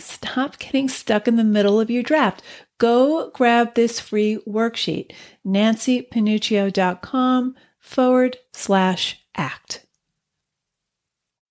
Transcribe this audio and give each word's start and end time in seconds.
Stop 0.00 0.58
getting 0.58 0.88
stuck 0.88 1.28
in 1.28 1.36
the 1.36 1.44
middle 1.44 1.80
of 1.80 1.90
your 1.90 2.02
draft. 2.02 2.42
Go 2.78 3.30
grab 3.30 3.74
this 3.74 4.00
free 4.00 4.38
worksheet, 4.46 5.12
nancypanuccio.com 5.46 7.54
forward 7.78 8.36
slash 8.52 9.20
act. 9.36 9.86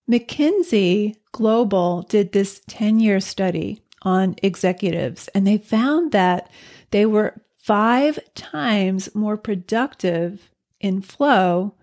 McKinsey 0.10 1.16
Global 1.32 2.02
did 2.04 2.32
this 2.32 2.62
10 2.68 3.00
year 3.00 3.20
study 3.20 3.84
on 4.02 4.36
executives, 4.42 5.28
and 5.36 5.46
they 5.46 5.58
found 5.58 6.12
that 6.12 6.50
they 6.92 7.06
were 7.06 7.42
five 7.56 8.20
times 8.34 9.14
more 9.14 9.38
productive 9.38 10.50
in 10.80 11.02
flow 11.02 11.76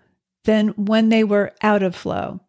than 0.43 0.69
when 0.69 1.09
they 1.09 1.23
were 1.23 1.53
out 1.61 1.83
of 1.83 1.95
flow. 1.95 2.41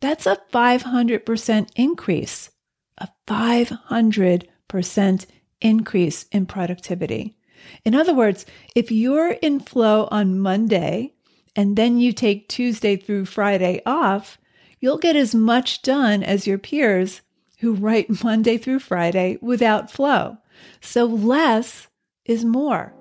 That's 0.00 0.26
a 0.26 0.38
500% 0.52 1.68
increase 1.76 2.50
a 2.98 3.08
500% 3.26 5.26
increase 5.60 6.26
in 6.32 6.46
productivity. 6.46 7.36
In 7.84 7.94
other 7.94 8.14
words, 8.14 8.44
if 8.74 8.90
you're 8.90 9.30
in 9.30 9.60
flow 9.60 10.08
on 10.10 10.38
Monday 10.38 11.14
and 11.54 11.76
then 11.76 11.98
you 11.98 12.12
take 12.12 12.48
Tuesday 12.48 12.96
through 12.96 13.26
Friday 13.26 13.82
off, 13.86 14.38
you'll 14.80 14.98
get 14.98 15.16
as 15.16 15.34
much 15.34 15.82
done 15.82 16.22
as 16.22 16.46
your 16.46 16.58
peers 16.58 17.20
who 17.58 17.72
write 17.72 18.10
Monday 18.24 18.58
through 18.58 18.80
Friday 18.80 19.38
without 19.40 19.90
flow. 19.90 20.38
So 20.80 21.04
less 21.04 21.88
is 22.24 22.44
more. 22.44 22.92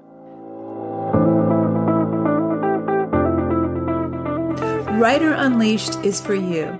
Writer 5.00 5.34
Unleashed 5.34 5.96
is 6.04 6.22
for 6.22 6.36
you 6.36 6.80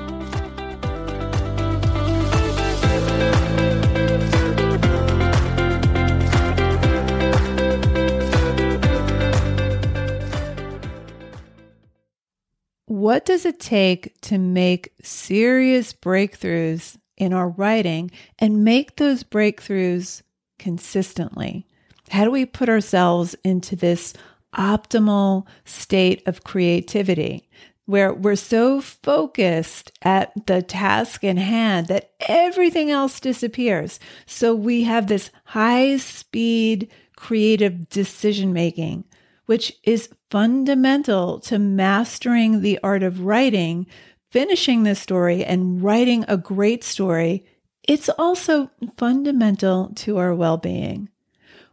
Does 13.31 13.45
it 13.45 13.61
take 13.61 14.19
to 14.19 14.37
make 14.37 14.91
serious 15.01 15.93
breakthroughs 15.93 16.97
in 17.15 17.31
our 17.31 17.47
writing 17.47 18.11
and 18.39 18.65
make 18.65 18.97
those 18.97 19.23
breakthroughs 19.23 20.21
consistently? 20.59 21.65
How 22.09 22.25
do 22.25 22.31
we 22.31 22.45
put 22.45 22.67
ourselves 22.67 23.33
into 23.45 23.77
this 23.77 24.13
optimal 24.53 25.47
state 25.63 26.21
of 26.27 26.43
creativity 26.43 27.47
where 27.85 28.13
we're 28.13 28.35
so 28.35 28.81
focused 28.81 29.93
at 30.01 30.33
the 30.45 30.61
task 30.61 31.23
in 31.23 31.37
hand 31.37 31.87
that 31.87 32.11
everything 32.27 32.91
else 32.91 33.21
disappears? 33.21 33.97
So 34.25 34.53
we 34.53 34.83
have 34.83 35.07
this 35.07 35.31
high 35.45 35.95
speed 35.95 36.91
creative 37.15 37.87
decision 37.87 38.51
making 38.51 39.05
which 39.51 39.73
is 39.83 40.07
fundamental 40.31 41.39
to 41.41 41.59
mastering 41.59 42.61
the 42.61 42.79
art 42.81 43.03
of 43.03 43.19
writing, 43.19 43.85
finishing 44.31 44.83
the 44.83 44.95
story, 44.95 45.43
and 45.43 45.83
writing 45.83 46.23
a 46.27 46.37
great 46.37 46.83
story. 46.85 47.45
It's 47.83 48.09
also 48.17 48.71
fundamental 48.97 49.91
to 49.95 50.17
our 50.17 50.33
well 50.33 50.57
being. 50.57 51.09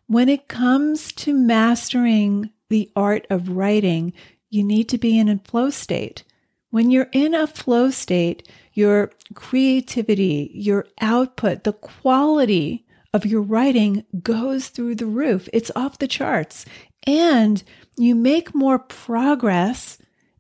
When 0.09 0.29
it 0.29 0.49
comes 0.49 1.13
to 1.13 1.33
mastering 1.33 2.51
the 2.69 2.91
art 2.97 3.27
of 3.31 3.51
writing, 3.51 4.13
you 4.51 4.65
need 4.65 4.89
to 4.89 4.99
be 4.99 5.19
in 5.19 5.29
a 5.29 5.39
flow 5.39 5.71
state. 5.71 6.25
When 6.71 6.91
you're 6.91 7.11
in 7.13 7.35
a 7.35 7.47
flow 7.47 7.91
state, 7.91 8.49
your 8.73 9.13
creativity, 9.35 10.51
your 10.53 10.87
output, 11.01 11.65
the 11.65 11.73
quality 11.75 12.85
of 13.15 13.25
your 13.25 13.41
writing 13.41 14.05
goes 14.23 14.69
through 14.69 14.97
the 14.97 15.07
roof. 15.07 15.49
It's 15.53 15.71
off 15.75 15.99
the 15.99 16.09
charts 16.09 16.67
and 17.07 17.63
you 17.97 18.15
make 18.15 18.55
more 18.55 18.79
progress 18.79 19.99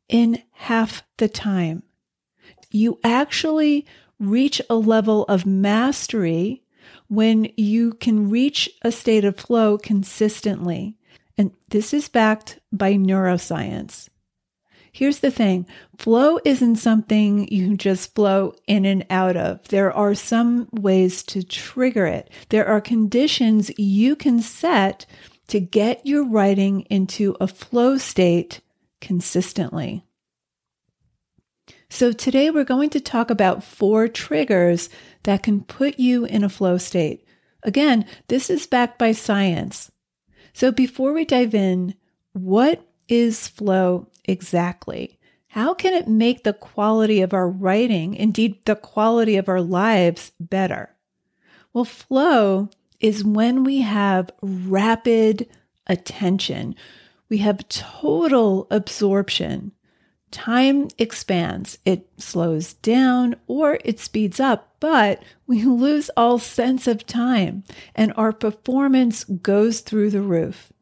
in 0.08 0.42
half 0.52 1.02
the 1.18 1.28
time. 1.28 1.82
You 2.70 2.98
actually 3.02 3.86
reach 4.18 4.60
a 4.68 4.74
level 4.74 5.24
of 5.24 5.46
mastery 5.46 6.62
when 7.08 7.50
you 7.56 7.92
can 7.94 8.30
reach 8.30 8.70
a 8.82 8.92
state 8.92 9.24
of 9.24 9.36
flow 9.36 9.78
consistently. 9.78 10.96
And 11.36 11.52
this 11.70 11.94
is 11.94 12.08
backed 12.08 12.58
by 12.72 12.94
neuroscience. 12.94 14.08
Here's 14.90 15.20
the 15.20 15.30
thing 15.30 15.66
flow 15.98 16.40
isn't 16.44 16.76
something 16.76 17.46
you 17.52 17.76
just 17.76 18.14
flow 18.14 18.54
in 18.66 18.84
and 18.84 19.06
out 19.10 19.36
of. 19.36 19.66
There 19.68 19.92
are 19.92 20.14
some 20.14 20.68
ways 20.72 21.22
to 21.24 21.42
trigger 21.42 22.06
it. 22.06 22.30
There 22.48 22.66
are 22.66 22.80
conditions 22.80 23.70
you 23.78 24.16
can 24.16 24.40
set 24.40 25.06
to 25.48 25.60
get 25.60 26.06
your 26.06 26.24
writing 26.24 26.82
into 26.82 27.36
a 27.40 27.48
flow 27.48 27.98
state 27.98 28.60
consistently. 29.00 30.04
So, 31.90 32.12
today 32.12 32.50
we're 32.50 32.64
going 32.64 32.90
to 32.90 33.00
talk 33.00 33.30
about 33.30 33.64
four 33.64 34.08
triggers 34.08 34.90
that 35.22 35.42
can 35.42 35.62
put 35.62 35.98
you 35.98 36.26
in 36.26 36.44
a 36.44 36.48
flow 36.48 36.76
state. 36.76 37.24
Again, 37.62 38.04
this 38.28 38.50
is 38.50 38.66
backed 38.66 38.98
by 38.98 39.12
science. 39.12 39.90
So, 40.52 40.70
before 40.70 41.12
we 41.12 41.24
dive 41.24 41.54
in, 41.54 41.94
what 42.32 42.86
is 43.08 43.48
flow 43.48 44.08
exactly? 44.24 45.18
How 45.48 45.72
can 45.72 45.94
it 45.94 46.06
make 46.06 46.44
the 46.44 46.52
quality 46.52 47.22
of 47.22 47.32
our 47.32 47.48
writing, 47.48 48.14
indeed 48.14 48.64
the 48.66 48.76
quality 48.76 49.36
of 49.36 49.48
our 49.48 49.62
lives, 49.62 50.32
better? 50.38 50.94
Well, 51.72 51.86
flow 51.86 52.68
is 53.00 53.24
when 53.24 53.64
we 53.64 53.80
have 53.80 54.30
rapid 54.42 55.48
attention. 55.86 56.74
We 57.28 57.38
have 57.38 57.68
total 57.68 58.66
absorption. 58.70 59.72
Time 60.30 60.88
expands, 60.98 61.78
it 61.86 62.06
slows 62.18 62.74
down 62.74 63.36
or 63.46 63.78
it 63.84 63.98
speeds 63.98 64.38
up, 64.38 64.74
but 64.78 65.22
we 65.46 65.62
lose 65.64 66.10
all 66.16 66.38
sense 66.38 66.86
of 66.86 67.06
time 67.06 67.64
and 67.94 68.12
our 68.16 68.32
performance 68.32 69.24
goes 69.24 69.80
through 69.80 70.10
the 70.10 70.22
roof. 70.22 70.72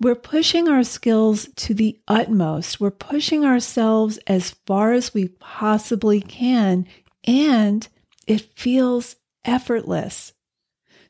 We're 0.00 0.16
pushing 0.16 0.68
our 0.68 0.84
skills 0.84 1.48
to 1.56 1.72
the 1.72 1.98
utmost. 2.08 2.80
We're 2.80 2.90
pushing 2.90 3.44
ourselves 3.44 4.18
as 4.26 4.50
far 4.66 4.92
as 4.92 5.14
we 5.14 5.28
possibly 5.28 6.20
can, 6.20 6.86
and 7.24 7.88
it 8.26 8.42
feels 8.54 9.16
effortless. 9.46 10.33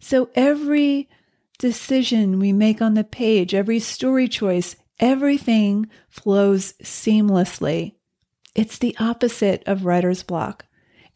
So 0.04 0.28
every 0.34 1.08
decision 1.58 2.38
we 2.38 2.52
make 2.52 2.82
on 2.82 2.92
the 2.92 3.04
page, 3.04 3.54
every 3.54 3.80
story 3.80 4.28
choice, 4.28 4.76
everything 5.00 5.88
flows 6.10 6.74
seamlessly. 6.82 7.94
It's 8.54 8.76
the 8.76 8.94
opposite 9.00 9.62
of 9.64 9.86
writer's 9.86 10.22
block, 10.22 10.66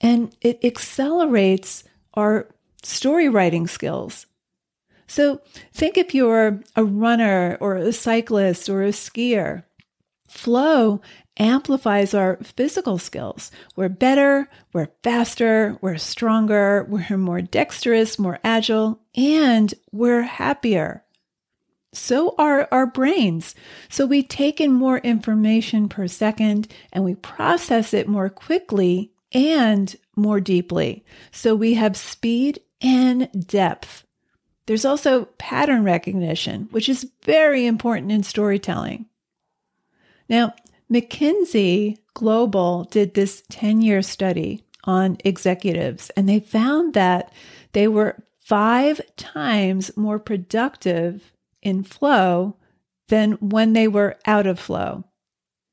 and 0.01 0.35
it 0.41 0.65
accelerates 0.65 1.85
our 2.15 2.49
story 2.83 3.29
writing 3.29 3.67
skills. 3.67 4.25
So 5.07 5.43
think 5.75 5.99
if 5.99 6.15
you're 6.15 6.63
a 6.75 6.83
runner 6.83 7.59
or 7.61 7.77
a 7.77 7.93
cyclist 7.93 8.71
or 8.71 8.83
a 8.83 8.89
skier. 8.89 9.65
Flow 10.31 11.03
amplifies 11.39 12.15
our 12.15 12.37
physical 12.43 12.99
skills. 12.99 13.51
We're 13.77 13.89
better, 13.89 14.49
we're 14.73 14.91
faster, 15.03 15.79
we're 15.81 15.99
stronger, 15.99 16.85
we're 16.89 17.17
more 17.17 17.41
dexterous, 17.41 18.19
more 18.19 18.39
agile, 18.43 19.01
and 19.15 19.73
we're 19.93 20.23
happier. 20.23 21.05
So 21.93 22.35
are 22.39 22.69
our 22.71 22.87
brains. 22.87 23.55
So 23.89 24.05
we 24.07 24.23
take 24.23 24.61
in 24.61 24.73
more 24.73 24.99
information 24.99 25.89
per 25.89 26.07
second 26.07 26.69
and 26.93 27.05
we 27.05 27.15
process 27.15 27.95
it 27.95 28.09
more 28.09 28.29
quickly 28.29 29.13
and 29.33 29.95
more 30.15 30.41
deeply. 30.41 31.05
So 31.31 31.55
we 31.55 31.75
have 31.75 31.97
speed 31.97 32.61
and 32.81 33.29
depth. 33.47 34.05
There's 34.67 34.85
also 34.85 35.25
pattern 35.39 35.83
recognition, 35.83 36.69
which 36.73 36.89
is 36.89 37.11
very 37.23 37.67
important 37.67 38.13
in 38.13 38.23
storytelling. 38.23 39.07
Now, 40.29 40.55
McKinsey 40.93 41.99
Global 42.15 42.85
did 42.85 43.15
this 43.15 43.43
10 43.51 43.83
year 43.83 44.03
study 44.03 44.65
on 44.85 45.19
executives, 45.25 46.11
and 46.11 46.29
they 46.29 46.41
found 46.41 46.95
that 46.95 47.33
they 47.73 47.87
were 47.87 48.23
five 48.45 49.01
times 49.17 49.95
more 49.97 50.19
productive 50.19 51.33
in 51.63 51.85
flow 51.85 52.57
than 53.09 53.33
when 53.33 53.75
they 53.75 53.87
were 53.87 54.17
out 54.25 54.47
of 54.47 54.59
flow. 54.59 55.05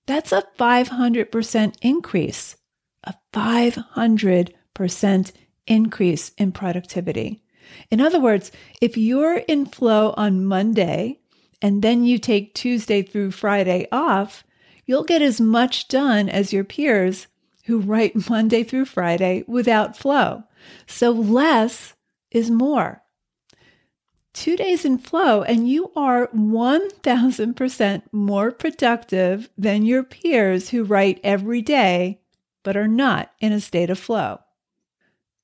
That's 0.07 0.31
a 0.33 0.43
500% 0.59 1.75
increase, 1.81 2.57
a 3.03 3.15
500% 3.33 5.31
increase 5.67 6.29
in 6.37 6.51
productivity. 6.51 7.41
In 7.89 8.01
other 8.01 8.19
words, 8.19 8.51
if 8.81 8.97
you're 8.97 9.37
in 9.37 9.65
flow 9.65 10.13
on 10.17 10.45
Monday 10.45 11.19
and 11.61 11.81
then 11.81 12.03
you 12.03 12.19
take 12.19 12.53
Tuesday 12.53 13.01
through 13.01 13.31
Friday 13.31 13.87
off, 13.91 14.43
you'll 14.85 15.03
get 15.03 15.21
as 15.21 15.41
much 15.41 15.87
done 15.87 16.29
as 16.29 16.53
your 16.53 16.63
peers 16.63 17.27
who 17.65 17.79
write 17.79 18.29
Monday 18.29 18.63
through 18.63 18.85
Friday 18.85 19.43
without 19.47 19.97
flow. 19.97 20.43
So 20.87 21.11
less 21.11 21.93
is 22.31 22.49
more. 22.49 23.01
Two 24.33 24.57
days 24.57 24.83
in 24.83 24.97
flow, 24.97 25.43
and 25.43 25.69
you 25.69 25.91
are 25.95 26.27
1000% 26.27 28.01
more 28.11 28.51
productive 28.51 29.49
than 29.57 29.85
your 29.85 30.03
peers 30.03 30.69
who 30.69 30.83
write 30.83 31.21
every 31.23 31.61
day 31.61 32.19
but 32.65 32.75
are 32.75 32.87
not 32.87 33.31
in 33.39 33.53
a 33.53 33.61
state 33.61 33.89
of 33.89 33.97
flow. 33.97 34.39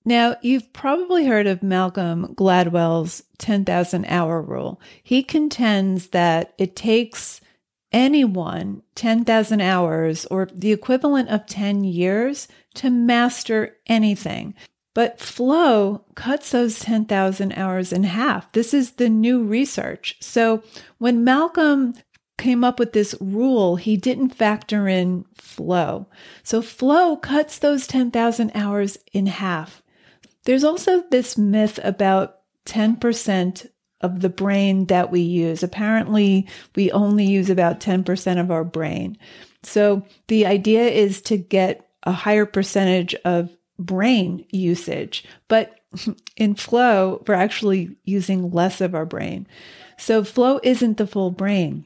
Now, 0.03 0.35
you've 0.41 0.73
probably 0.73 1.27
heard 1.27 1.45
of 1.45 1.61
Malcolm 1.61 2.33
Gladwell's 2.35 3.23
10,000 3.37 4.05
hour 4.05 4.41
rule. 4.41 4.81
He 5.03 5.21
contends 5.21 6.07
that 6.07 6.55
it 6.57 6.75
takes 6.75 7.39
anyone 7.91 8.81
10,000 8.95 9.61
hours 9.61 10.25
or 10.25 10.47
the 10.53 10.71
equivalent 10.71 11.29
of 11.29 11.45
10 11.45 11.83
years 11.83 12.47
to 12.75 12.89
master 12.89 13.77
anything. 13.87 14.53
But 14.93 15.19
flow 15.19 16.03
cuts 16.15 16.51
those 16.51 16.79
10,000 16.79 17.53
hours 17.53 17.93
in 17.93 18.03
half. 18.03 18.51
This 18.51 18.73
is 18.73 18.91
the 18.91 19.09
new 19.09 19.43
research. 19.43 20.17
So 20.19 20.63
when 20.97 21.23
Malcolm 21.23 21.93
came 22.37 22.63
up 22.63 22.79
with 22.79 22.91
this 22.93 23.15
rule, 23.21 23.77
he 23.77 23.95
didn't 23.95 24.35
factor 24.35 24.87
in 24.87 25.25
flow. 25.35 26.07
So 26.43 26.61
flow 26.61 27.15
cuts 27.15 27.59
those 27.59 27.87
10,000 27.87 28.51
hours 28.53 28.97
in 29.13 29.27
half. 29.27 29.81
There's 30.43 30.63
also 30.63 31.03
this 31.09 31.37
myth 31.37 31.79
about 31.83 32.39
10% 32.65 33.69
of 34.01 34.21
the 34.21 34.29
brain 34.29 34.85
that 34.85 35.11
we 35.11 35.21
use. 35.21 35.63
Apparently, 35.63 36.47
we 36.75 36.91
only 36.91 37.25
use 37.25 37.49
about 37.49 37.79
10% 37.79 38.39
of 38.39 38.51
our 38.51 38.63
brain. 38.63 39.17
So 39.63 40.05
the 40.27 40.45
idea 40.45 40.83
is 40.87 41.21
to 41.23 41.37
get 41.37 41.87
a 42.03 42.11
higher 42.11 42.45
percentage 42.45 43.13
of 43.25 43.55
brain 43.77 44.45
usage. 44.49 45.23
But 45.47 45.79
in 46.37 46.55
flow, 46.55 47.23
we're 47.27 47.33
actually 47.33 47.95
using 48.03 48.51
less 48.51 48.81
of 48.81 48.95
our 48.95 49.05
brain. 49.05 49.47
So 49.97 50.23
flow 50.23 50.59
isn't 50.63 50.97
the 50.97 51.07
full 51.07 51.31
brain. 51.31 51.85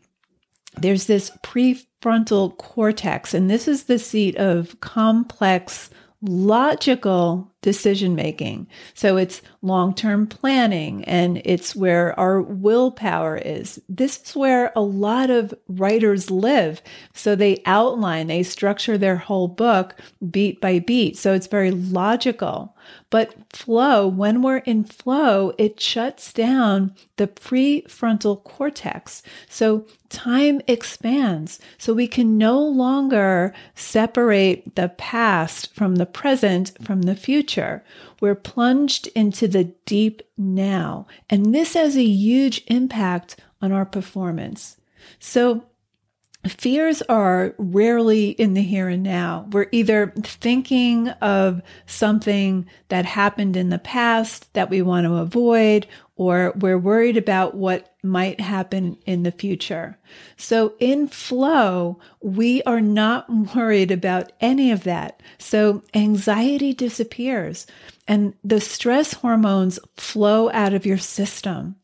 There's 0.78 1.06
this 1.06 1.32
prefrontal 1.42 2.58
cortex, 2.58 3.34
and 3.34 3.50
this 3.50 3.68
is 3.68 3.86
the 3.86 4.00
seat 4.00 4.36
of 4.36 4.80
complex 4.82 5.90
logical 6.22 7.52
decision 7.62 8.16
making. 8.16 8.68
So 8.94 9.18
it's 9.18 9.42
long 9.62 9.94
term 9.94 10.28
planning 10.28 11.04
and 11.06 11.42
it's 11.46 11.76
where 11.76 12.18
our 12.20 12.42
willpower 12.42 13.38
is. 13.38 13.82
This 13.90 14.22
is 14.22 14.36
where 14.36 14.72
a 14.76 14.82
lot 14.82 15.30
of 15.30 15.54
writers 15.68 16.30
live. 16.30 16.82
So 17.14 17.36
they 17.36 17.62
outline, 17.66 18.28
they 18.28 18.44
structure 18.44 18.98
their 18.98 19.18
whole 19.18 19.48
book 19.48 19.96
beat 20.30 20.62
by 20.62 20.80
beat. 20.80 21.18
So 21.18 21.34
it's 21.34 21.48
very 21.48 21.72
logical. 21.72 22.75
But 23.10 23.34
flow, 23.54 24.08
when 24.08 24.42
we're 24.42 24.58
in 24.58 24.84
flow, 24.84 25.54
it 25.58 25.80
shuts 25.80 26.34
down 26.34 26.96
the 27.18 27.28
prefrontal 27.28 28.44
cortex. 28.44 29.22
So 29.50 29.86
time 30.10 30.62
expands. 30.68 31.60
So 31.78 31.94
we 31.94 32.08
can 32.08 32.38
no 32.38 32.60
longer 32.60 33.54
separate 33.76 34.76
the 34.76 34.90
past 34.90 35.74
from 35.74 35.96
the 35.96 36.06
present 36.06 36.74
from 36.84 37.04
the 37.04 37.16
future. 37.16 37.84
We're 38.22 38.36
plunged 38.36 39.08
into 39.08 39.48
the 39.48 39.66
deep 39.86 40.22
now. 40.38 41.08
And 41.30 41.54
this 41.54 41.74
has 41.74 41.96
a 41.96 42.04
huge 42.04 42.64
impact 42.68 43.38
on 43.62 43.72
our 43.72 43.86
performance. 43.86 44.78
So 45.20 45.64
fears 46.48 47.02
are 47.04 47.54
rarely 47.58 48.30
in 48.30 48.54
the 48.54 48.62
here 48.62 48.88
and 48.88 49.04
now. 49.04 49.48
We're 49.52 49.68
either 49.72 50.14
thinking 50.24 51.10
of 51.10 51.62
something 51.86 52.68
that 52.90 53.06
happened 53.06 53.58
in 53.58 53.70
the 53.70 53.80
past 53.80 54.54
that 54.54 54.70
we 54.70 54.82
want 54.82 55.06
to 55.06 55.16
avoid, 55.16 55.88
or 56.16 56.54
we're 56.58 56.78
worried 56.78 57.18
about 57.18 57.56
what 57.56 57.94
might 58.04 58.40
happen 58.40 58.98
in 59.06 59.24
the 59.24 59.32
future. 59.32 59.98
So 60.38 60.74
in 60.80 61.08
flow, 61.08 62.00
we 62.22 62.64
are 62.64 62.82
not 62.82 63.30
worried 63.56 63.92
about 63.92 64.32
any 64.40 64.72
of 64.72 64.84
that. 64.84 65.22
So 65.38 65.84
anxiety 65.94 66.74
disappears 66.74 67.68
and 68.08 68.34
the 68.44 68.62
stress 68.62 69.14
hormones 69.14 69.80
flow 69.98 70.50
out 70.52 70.74
of 70.74 70.86
your 70.86 70.98
system. 70.98 71.76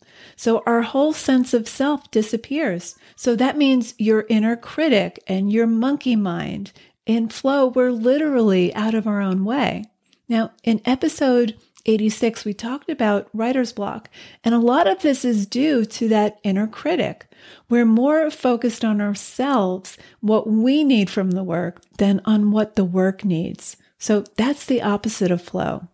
So 0.42 0.64
our 0.66 0.82
whole 0.82 1.14
sense 1.14 1.54
of 1.54 1.68
self 1.68 2.10
disappears. 2.10 2.96
So 3.16 3.36
that 3.36 3.60
means 3.60 3.94
your 4.00 4.26
inner 4.28 4.56
critic 4.56 5.24
and 5.28 5.54
your 5.54 5.68
monkey 5.68 6.16
mind 6.16 6.72
in 7.06 7.30
flow, 7.30 7.68
we're 7.68 7.92
literally 7.92 8.74
out 8.74 8.96
of 8.96 9.06
our 9.06 9.22
own 9.22 9.46
way. 9.46 9.84
Now, 10.28 10.50
in 10.64 10.82
episode 10.84 11.58
86, 11.86 12.44
we 12.44 12.56
talked 12.56 12.90
about 12.90 13.30
writer's 13.36 13.72
block, 13.72 14.10
and 14.44 14.56
a 14.56 14.58
lot 14.58 14.88
of 14.88 15.04
this 15.04 15.24
is 15.24 15.46
due 15.46 15.86
to 15.86 16.08
that 16.08 16.40
inner 16.42 16.66
critic. 16.66 17.28
We're 17.70 17.86
more 17.86 18.32
focused 18.32 18.84
on 18.84 19.00
ourselves, 19.00 19.96
what 20.22 20.48
we 20.48 20.84
need 20.84 21.12
from 21.12 21.32
the 21.32 21.44
work, 21.44 21.84
than 22.00 22.20
on 22.25 22.50
what 22.50 22.75
the 22.75 22.86
work 22.86 23.24
needs. 23.24 23.77
So 24.00 24.24
that's 24.38 24.65
the 24.65 24.82
opposite 24.82 25.30
of 25.30 25.44
flow. 25.44 25.88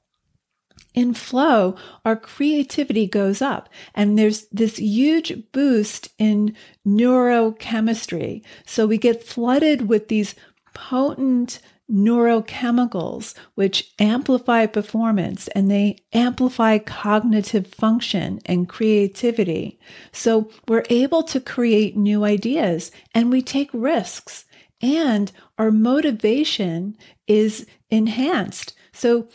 In 0.98 1.14
flow, 1.14 1.76
our 2.06 2.16
creativity 2.16 3.06
goes 3.06 3.40
up, 3.40 3.70
and 3.94 4.18
there's 4.18 4.48
this 4.48 4.80
huge 4.80 5.52
boost 5.52 6.10
in 6.18 6.56
neurochemistry. 6.88 8.42
So 8.66 8.88
we 8.88 8.98
get 8.98 9.24
flooded 9.24 9.88
with 9.88 10.08
these 10.08 10.34
potent 10.74 11.60
neurochemicals, 11.88 13.36
which 13.54 13.94
amplify 14.00 14.66
performance 14.66 15.48
and 15.50 15.70
they 15.70 15.98
amplify 16.14 16.80
cognitive 16.80 17.68
function 17.68 18.40
and 18.48 18.68
creativity. 18.68 19.80
So 20.12 20.50
we're 20.68 20.86
able 20.90 21.22
to 21.26 21.40
create 21.40 21.96
new 21.96 22.24
ideas 22.24 22.92
and 23.14 23.30
we 23.30 23.44
take 23.44 23.70
risks 23.72 24.46
and 24.82 25.32
our 25.60 25.70
motivation 25.70 26.98
is 27.28 27.68
enhanced. 27.92 28.74
So 28.94 29.28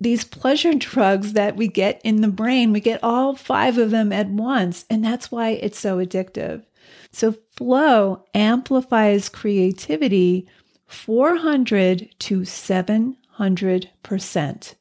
these 0.00 0.24
pleasure 0.24 0.74
drugs 0.74 1.34
that 1.34 1.54
we 1.56 1.68
get 1.68 2.00
in 2.02 2.22
the 2.22 2.28
brain, 2.28 2.72
we 2.72 2.80
get 2.80 3.04
all 3.04 3.36
five 3.36 3.78
of 3.78 3.90
them 3.90 4.12
at 4.12 4.28
once. 4.28 4.84
And 4.88 5.04
that's 5.04 5.30
why 5.30 5.50
it's 5.50 5.78
so 5.78 5.98
addictive. 5.98 6.64
So 7.12 7.34
flow 7.56 8.24
amplifies 8.34 9.28
creativity 9.28 10.48
400 10.86 12.08
to 12.18 12.40
700%. 12.40 14.74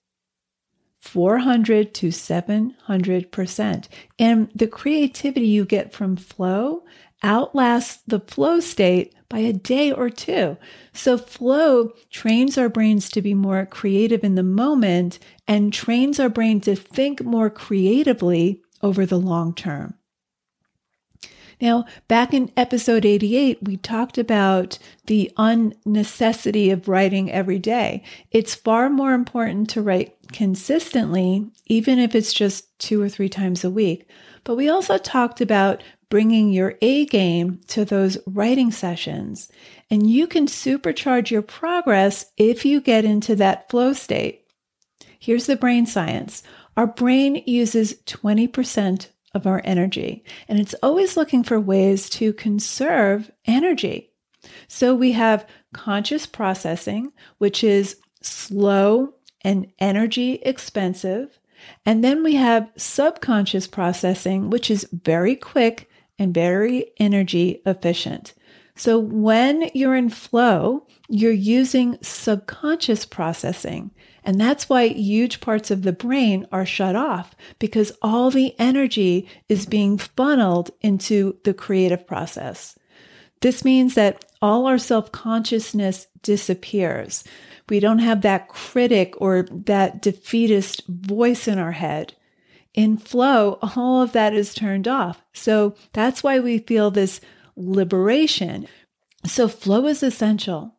400 1.00 1.94
to 1.94 2.08
700%. 2.08 3.88
And 4.18 4.50
the 4.56 4.68
creativity 4.68 5.48
you 5.48 5.66
get 5.66 5.94
from 5.94 6.16
flow 6.16 6.84
outlasts 7.22 8.02
the 8.08 8.22
flow 8.22 8.60
state 8.60 9.14
by 9.30 9.40
a 9.40 9.54
day 9.54 9.92
or 9.92 10.10
two. 10.10 10.58
So, 10.92 11.18
flow 11.18 11.94
trains 12.10 12.58
our 12.58 12.70
brains 12.70 13.10
to 13.12 13.22
be 13.22 13.34
more 13.34 13.66
creative 13.66 14.24
in 14.24 14.36
the 14.36 14.44
moment 14.44 15.20
and 15.48 15.72
trains 15.72 16.20
our 16.20 16.30
brain 16.30 16.60
to 16.62 16.76
think 16.76 17.24
more 17.24 17.50
creatively 17.50 18.62
over 18.82 19.06
the 19.06 19.20
long 19.20 19.54
term. 19.54 19.94
Now, 21.62 21.86
back 22.08 22.34
in 22.34 22.52
episode 22.56 23.06
88, 23.06 23.60
we 23.64 23.76
talked 23.78 24.18
about 24.18 24.80
the 25.08 25.30
unnecessity 25.38 26.70
of 26.70 26.88
writing 26.88 27.30
every 27.30 27.60
day. 27.60 28.04
It's 28.32 28.56
far 28.56 28.90
more 28.90 29.14
important 29.14 29.70
to 29.72 29.82
write 29.82 30.16
consistently, 30.32 31.50
even 31.66 32.00
if 32.00 32.16
it's 32.16 32.32
just 32.32 32.80
two 32.80 33.02
or 33.02 33.10
three 33.10 33.30
times 33.30 33.64
a 33.66 33.70
week. 33.70 34.10
But 34.46 34.56
we 34.56 34.70
also 34.70 34.98
talked 34.98 35.42
about 35.42 35.84
bringing 36.10 36.50
your 36.50 36.76
A 36.82 37.06
game 37.06 37.62
to 37.68 37.86
those 37.86 38.18
writing 38.26 38.72
sessions. 38.72 39.50
And 39.90 40.10
you 40.10 40.28
can 40.28 40.48
supercharge 40.48 41.30
your 41.30 41.42
progress 41.42 42.26
if 42.38 42.66
you 42.66 42.82
get 42.82 43.06
into 43.06 43.36
that 43.38 43.70
flow 43.70 43.94
state. 43.94 44.46
Here's 45.20 45.46
the 45.46 45.56
brain 45.56 45.86
science 45.86 46.44
our 46.78 46.88
brain 46.88 47.44
uses 47.46 47.96
20% 48.06 49.08
of 49.34 49.46
our 49.46 49.62
energy, 49.66 50.24
and 50.48 50.60
it's 50.60 50.76
always 50.82 51.18
looking 51.18 51.44
for 51.44 51.60
ways 51.60 52.10
to 52.12 52.34
conserve 52.34 53.30
energy. 53.46 54.12
So 54.68 54.96
we 54.96 55.12
have 55.12 55.46
conscious 55.74 56.26
processing, 56.26 57.12
which 57.38 57.64
is 57.64 57.98
slow 58.22 59.14
and 59.42 59.68
energy 59.80 60.36
expensive. 60.44 61.40
And 61.86 62.04
then 62.04 62.24
we 62.24 62.36
have 62.36 62.72
subconscious 62.78 63.68
processing, 63.68 64.50
which 64.50 64.72
is 64.72 64.88
very 64.92 65.36
quick 65.36 65.90
and 66.20 66.34
very 66.34 66.92
energy 66.98 67.62
efficient. 67.66 68.34
So 68.76 69.00
when 69.00 69.70
you're 69.74 69.96
in 69.96 70.10
flow, 70.10 70.86
you're 71.10 71.32
using 71.32 71.98
subconscious 72.02 73.06
processing. 73.06 73.92
And 74.24 74.40
that's 74.40 74.70
why 74.70 74.88
huge 74.88 75.42
parts 75.42 75.72
of 75.72 75.82
the 75.82 75.92
brain 75.92 76.48
are 76.52 76.66
shut 76.66 76.96
off 76.96 77.36
because 77.58 77.92
all 78.02 78.30
the 78.30 78.58
energy 78.60 79.28
is 79.50 79.66
being 79.66 79.98
funneled 79.98 80.72
into 80.82 81.38
the 81.44 81.54
creative 81.54 82.06
process. 82.06 82.78
This 83.42 83.66
means 83.66 83.96
that 83.96 84.24
all 84.42 84.66
our 84.66 84.78
self 84.78 85.12
consciousness 85.12 86.08
disappears. 86.22 87.24
We 87.70 87.80
don't 87.80 88.00
have 88.00 88.22
that 88.22 88.48
critic 88.48 89.14
or 89.20 89.44
that 89.52 90.02
defeatist 90.02 90.86
voice 90.88 91.48
in 91.48 91.58
our 91.60 91.72
head. 91.72 92.14
In 92.74 92.98
flow, 92.98 93.58
all 93.62 94.02
of 94.02 94.12
that 94.12 94.34
is 94.34 94.54
turned 94.54 94.88
off. 94.88 95.24
So 95.34 95.76
that's 95.94 96.24
why 96.24 96.40
we 96.40 96.60
feel 96.60 96.92
this 96.92 97.20
liberation. 97.56 98.68
So 99.26 99.48
flow 99.48 99.86
is 99.88 100.04
essential. 100.04 100.76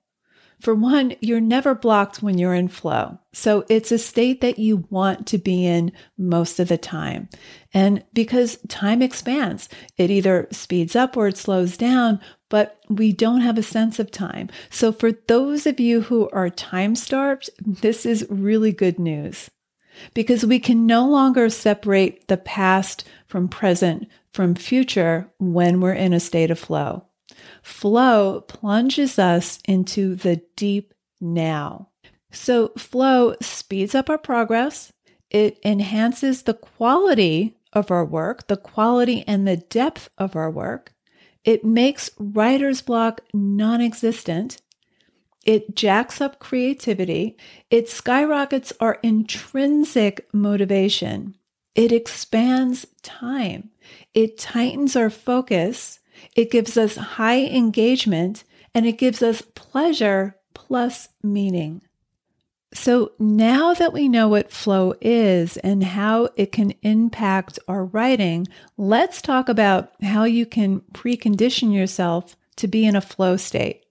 For 0.61 0.75
one, 0.75 1.15
you're 1.21 1.41
never 1.41 1.75
blocked 1.75 2.23
when 2.23 2.37
you're 2.37 2.55
in 2.55 2.69
flow. 2.69 3.19
So 3.33 3.65
it's 3.71 3.91
a 3.91 3.99
state 3.99 4.43
that 4.43 4.59
you 4.59 4.87
want 4.91 5.27
to 5.29 5.39
be 5.39 5.65
in 5.65 5.91
most 6.19 6.61
of 6.61 6.69
the 6.69 6.77
time. 6.77 7.31
And 7.73 8.05
because 8.13 8.59
time 8.69 9.01
expands, 9.01 9.71
it 9.97 10.11
either 10.11 10.49
speeds 10.51 10.95
up 10.95 11.17
or 11.17 11.29
it 11.29 11.39
slows 11.39 11.79
down, 11.79 12.21
but 12.51 12.79
we 12.91 13.13
don't 13.13 13.41
have 13.41 13.57
a 13.57 13.63
sense 13.63 13.99
of 13.99 14.11
time. 14.11 14.51
So 14.69 14.93
for 14.93 15.13
those 15.13 15.67
of 15.67 15.81
you 15.81 16.03
who 16.03 16.29
are 16.31 16.51
time 16.51 16.95
starved, 16.95 17.49
this 17.65 18.05
is 18.05 18.27
really 18.29 18.73
good 18.73 18.99
news 18.99 19.51
because 20.15 20.45
we 20.45 20.59
can 20.59 20.87
no 20.87 21.09
longer 21.09 21.49
separate 21.51 22.27
the 22.29 22.37
past 22.37 23.05
from 23.27 23.49
present 23.49 24.09
from 24.33 24.55
future 24.55 25.31
when 25.39 25.81
we're 25.81 25.93
in 25.93 26.13
a 26.13 26.21
state 26.21 26.51
of 26.51 26.59
flow. 26.59 27.05
Flow 27.63 28.43
plunges 28.43 29.19
us 29.19 29.59
into 29.67 30.15
the 30.15 30.43
deep 30.57 30.95
now. 31.21 31.89
So, 32.33 32.69
flow 32.79 33.35
speeds 33.41 33.95
up 33.95 34.09
our 34.09 34.19
progress. 34.19 34.93
It 35.31 35.59
enhances 35.65 36.43
the 36.43 36.55
quality 36.55 37.57
of 37.73 37.91
our 37.91 38.05
work, 38.05 38.47
the 38.49 38.57
quality 38.57 39.25
and 39.27 39.47
the 39.47 39.57
depth 39.57 40.09
of 40.19 40.37
our 40.37 40.51
work. 40.51 40.93
It 41.45 41.65
makes 41.65 42.11
writer's 42.19 42.83
block 42.83 43.23
non 43.33 43.81
existent. 43.81 44.61
It 45.45 45.75
jacks 45.75 46.21
up 46.21 46.39
creativity. 46.39 47.37
It 47.71 47.89
skyrockets 47.89 48.73
our 48.81 48.99
intrinsic 49.03 50.29
motivation. 50.33 51.37
It 51.75 51.93
expands 51.93 52.87
time. 53.03 53.71
It 54.13 54.39
tightens 54.39 54.97
our 54.97 55.11
focus. 55.11 56.01
It 56.37 56.51
gives 56.51 56.77
us 56.77 56.97
high 56.97 57.45
engagement 57.45 58.45
and 58.75 58.87
it 58.87 58.99
gives 58.99 59.23
us 59.23 59.43
pleasure 59.55 60.37
plus 60.55 61.09
meaning. 61.23 61.83
So 62.73 63.13
now 63.19 63.75
that 63.75 63.93
we 63.93 64.09
know 64.09 64.29
what 64.29 64.53
flow 64.53 64.95
is 65.01 65.57
and 65.57 65.83
how 65.83 66.29
it 66.37 66.53
can 66.53 66.73
impact 66.83 67.59
our 67.67 67.85
writing, 67.85 68.47
let's 68.77 69.21
talk 69.21 69.49
about 69.49 69.91
how 70.03 70.25
you 70.25 70.47
can 70.47 70.81
precondition 70.93 71.75
yourself 71.75 72.37
to 72.57 72.69
be 72.69 72.85
in 72.85 72.95
a 72.95 73.01
flow 73.01 73.37
state. 73.37 73.85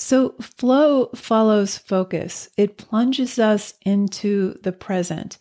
So, 0.00 0.36
flow 0.40 1.06
follows 1.16 1.76
focus. 1.76 2.48
It 2.56 2.76
plunges 2.76 3.38
us 3.38 3.74
into 3.84 4.56
the 4.62 4.70
present. 4.70 5.38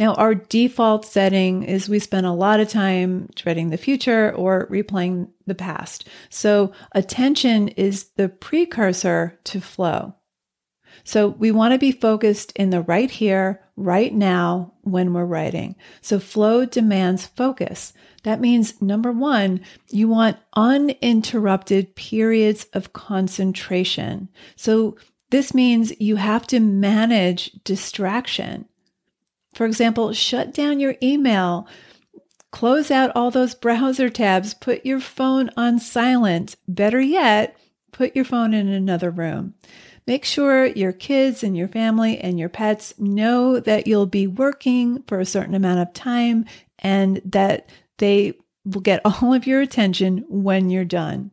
Now, 0.00 0.14
our 0.14 0.34
default 0.34 1.04
setting 1.04 1.62
is 1.62 1.88
we 1.88 2.00
spend 2.00 2.26
a 2.26 2.32
lot 2.32 2.58
of 2.58 2.68
time 2.68 3.28
dreading 3.36 3.70
the 3.70 3.76
future 3.76 4.34
or 4.34 4.66
replaying 4.68 5.28
the 5.46 5.54
past. 5.54 6.08
So, 6.28 6.72
attention 6.90 7.68
is 7.68 8.10
the 8.16 8.28
precursor 8.28 9.38
to 9.44 9.60
flow. 9.60 10.16
So, 11.04 11.28
we 11.28 11.52
want 11.52 11.74
to 11.74 11.78
be 11.78 11.92
focused 11.92 12.50
in 12.56 12.70
the 12.70 12.82
right 12.82 13.10
here, 13.10 13.60
right 13.76 14.12
now 14.12 14.72
when 14.92 15.12
we're 15.12 15.24
writing. 15.24 15.76
So, 16.00 16.18
flow 16.18 16.64
demands 16.64 17.26
focus. 17.26 17.92
That 18.22 18.40
means 18.40 18.80
number 18.82 19.12
one, 19.12 19.60
you 19.88 20.08
want 20.08 20.36
uninterrupted 20.54 21.94
periods 21.94 22.66
of 22.72 22.92
concentration. 22.92 24.28
So, 24.56 24.96
this 25.30 25.54
means 25.54 25.98
you 26.00 26.16
have 26.16 26.46
to 26.48 26.60
manage 26.60 27.52
distraction. 27.64 28.66
For 29.54 29.64
example, 29.64 30.12
shut 30.12 30.52
down 30.52 30.80
your 30.80 30.96
email, 31.02 31.66
close 32.50 32.90
out 32.90 33.12
all 33.14 33.30
those 33.30 33.54
browser 33.54 34.08
tabs, 34.08 34.54
put 34.54 34.84
your 34.84 35.00
phone 35.00 35.50
on 35.56 35.78
silent. 35.78 36.56
Better 36.66 37.00
yet, 37.00 37.56
put 37.92 38.14
your 38.14 38.24
phone 38.24 38.54
in 38.54 38.68
another 38.68 39.10
room. 39.10 39.54
Make 40.06 40.24
sure 40.24 40.66
your 40.66 40.92
kids 40.92 41.42
and 41.42 41.56
your 41.56 41.68
family 41.68 42.18
and 42.18 42.38
your 42.38 42.48
pets 42.48 42.94
know 42.98 43.60
that 43.60 43.86
you'll 43.86 44.06
be 44.06 44.26
working 44.26 45.02
for 45.06 45.20
a 45.20 45.26
certain 45.26 45.54
amount 45.54 45.80
of 45.80 45.92
time 45.92 46.46
and 46.78 47.20
that 47.24 47.68
they 47.98 48.34
will 48.64 48.80
get 48.80 49.02
all 49.22 49.34
of 49.34 49.46
your 49.46 49.60
attention 49.60 50.24
when 50.28 50.70
you're 50.70 50.84
done. 50.84 51.30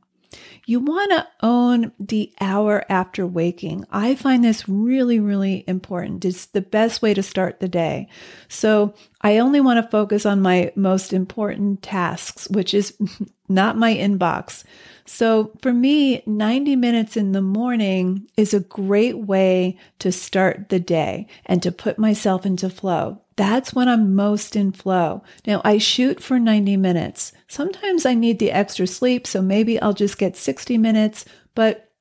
You 0.69 0.81
want 0.81 1.11
to 1.11 1.25
own 1.41 1.93
the 1.97 2.33
hour 2.41 2.83
after 2.89 3.25
waking. 3.25 3.85
I 3.89 4.15
find 4.15 4.43
this 4.43 4.67
really, 4.67 5.17
really 5.17 5.63
important. 5.65 6.25
It's 6.25 6.47
the 6.47 6.59
best 6.59 7.01
way 7.01 7.13
to 7.13 7.23
start 7.23 7.61
the 7.61 7.69
day. 7.69 8.09
So 8.49 8.93
I 9.21 9.37
only 9.37 9.61
want 9.61 9.81
to 9.81 9.89
focus 9.89 10.25
on 10.25 10.41
my 10.41 10.73
most 10.75 11.13
important 11.13 11.83
tasks, 11.83 12.49
which 12.49 12.73
is 12.73 12.97
not 13.47 13.77
my 13.77 13.95
inbox. 13.95 14.65
So 15.05 15.53
for 15.61 15.71
me, 15.71 16.21
90 16.25 16.75
minutes 16.75 17.15
in 17.15 17.31
the 17.31 17.41
morning 17.41 18.27
is 18.35 18.53
a 18.53 18.59
great 18.59 19.19
way 19.19 19.77
to 19.99 20.11
start 20.11 20.67
the 20.67 20.81
day 20.81 21.27
and 21.45 21.63
to 21.63 21.71
put 21.71 21.97
myself 21.97 22.45
into 22.45 22.69
flow. 22.69 23.21
That's 23.37 23.73
when 23.73 23.87
I'm 23.87 24.15
most 24.15 24.55
in 24.55 24.71
flow. 24.71 25.23
Now 25.45 25.61
I 25.63 25.77
shoot 25.77 26.21
for 26.21 26.39
90 26.39 26.75
minutes. 26.75 27.31
Sometimes 27.47 28.05
I 28.05 28.15
need 28.15 28.39
the 28.39 28.51
extra 28.51 28.87
sleep, 28.87 29.25
so 29.25 29.41
maybe 29.41 29.79
I'll 29.79 29.93
just 29.93 30.17
get 30.17 30.35
60 30.35 30.77
minutes, 30.77 31.23
but 31.55 31.91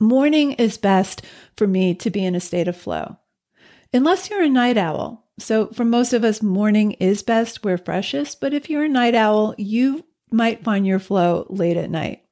morning 0.00 0.52
is 0.52 0.78
best 0.78 1.22
for 1.56 1.66
me 1.66 1.94
to 1.96 2.10
be 2.10 2.24
in 2.24 2.36
a 2.36 2.40
state 2.40 2.68
of 2.68 2.76
flow. 2.76 3.18
Unless 3.92 4.30
you're 4.30 4.42
a 4.42 4.48
night 4.48 4.78
owl. 4.78 5.26
So 5.40 5.66
for 5.68 5.84
most 5.84 6.12
of 6.12 6.24
us, 6.24 6.42
morning 6.42 6.92
is 6.92 7.22
best, 7.22 7.64
we're 7.64 7.78
freshest, 7.78 8.40
but 8.40 8.54
if 8.54 8.70
you're 8.70 8.84
a 8.84 8.88
night 8.88 9.14
owl, 9.14 9.54
you 9.58 10.04
might 10.30 10.64
find 10.64 10.86
your 10.86 10.98
flow 11.00 11.46
late 11.48 11.76
at 11.76 11.90
night. 11.90 12.22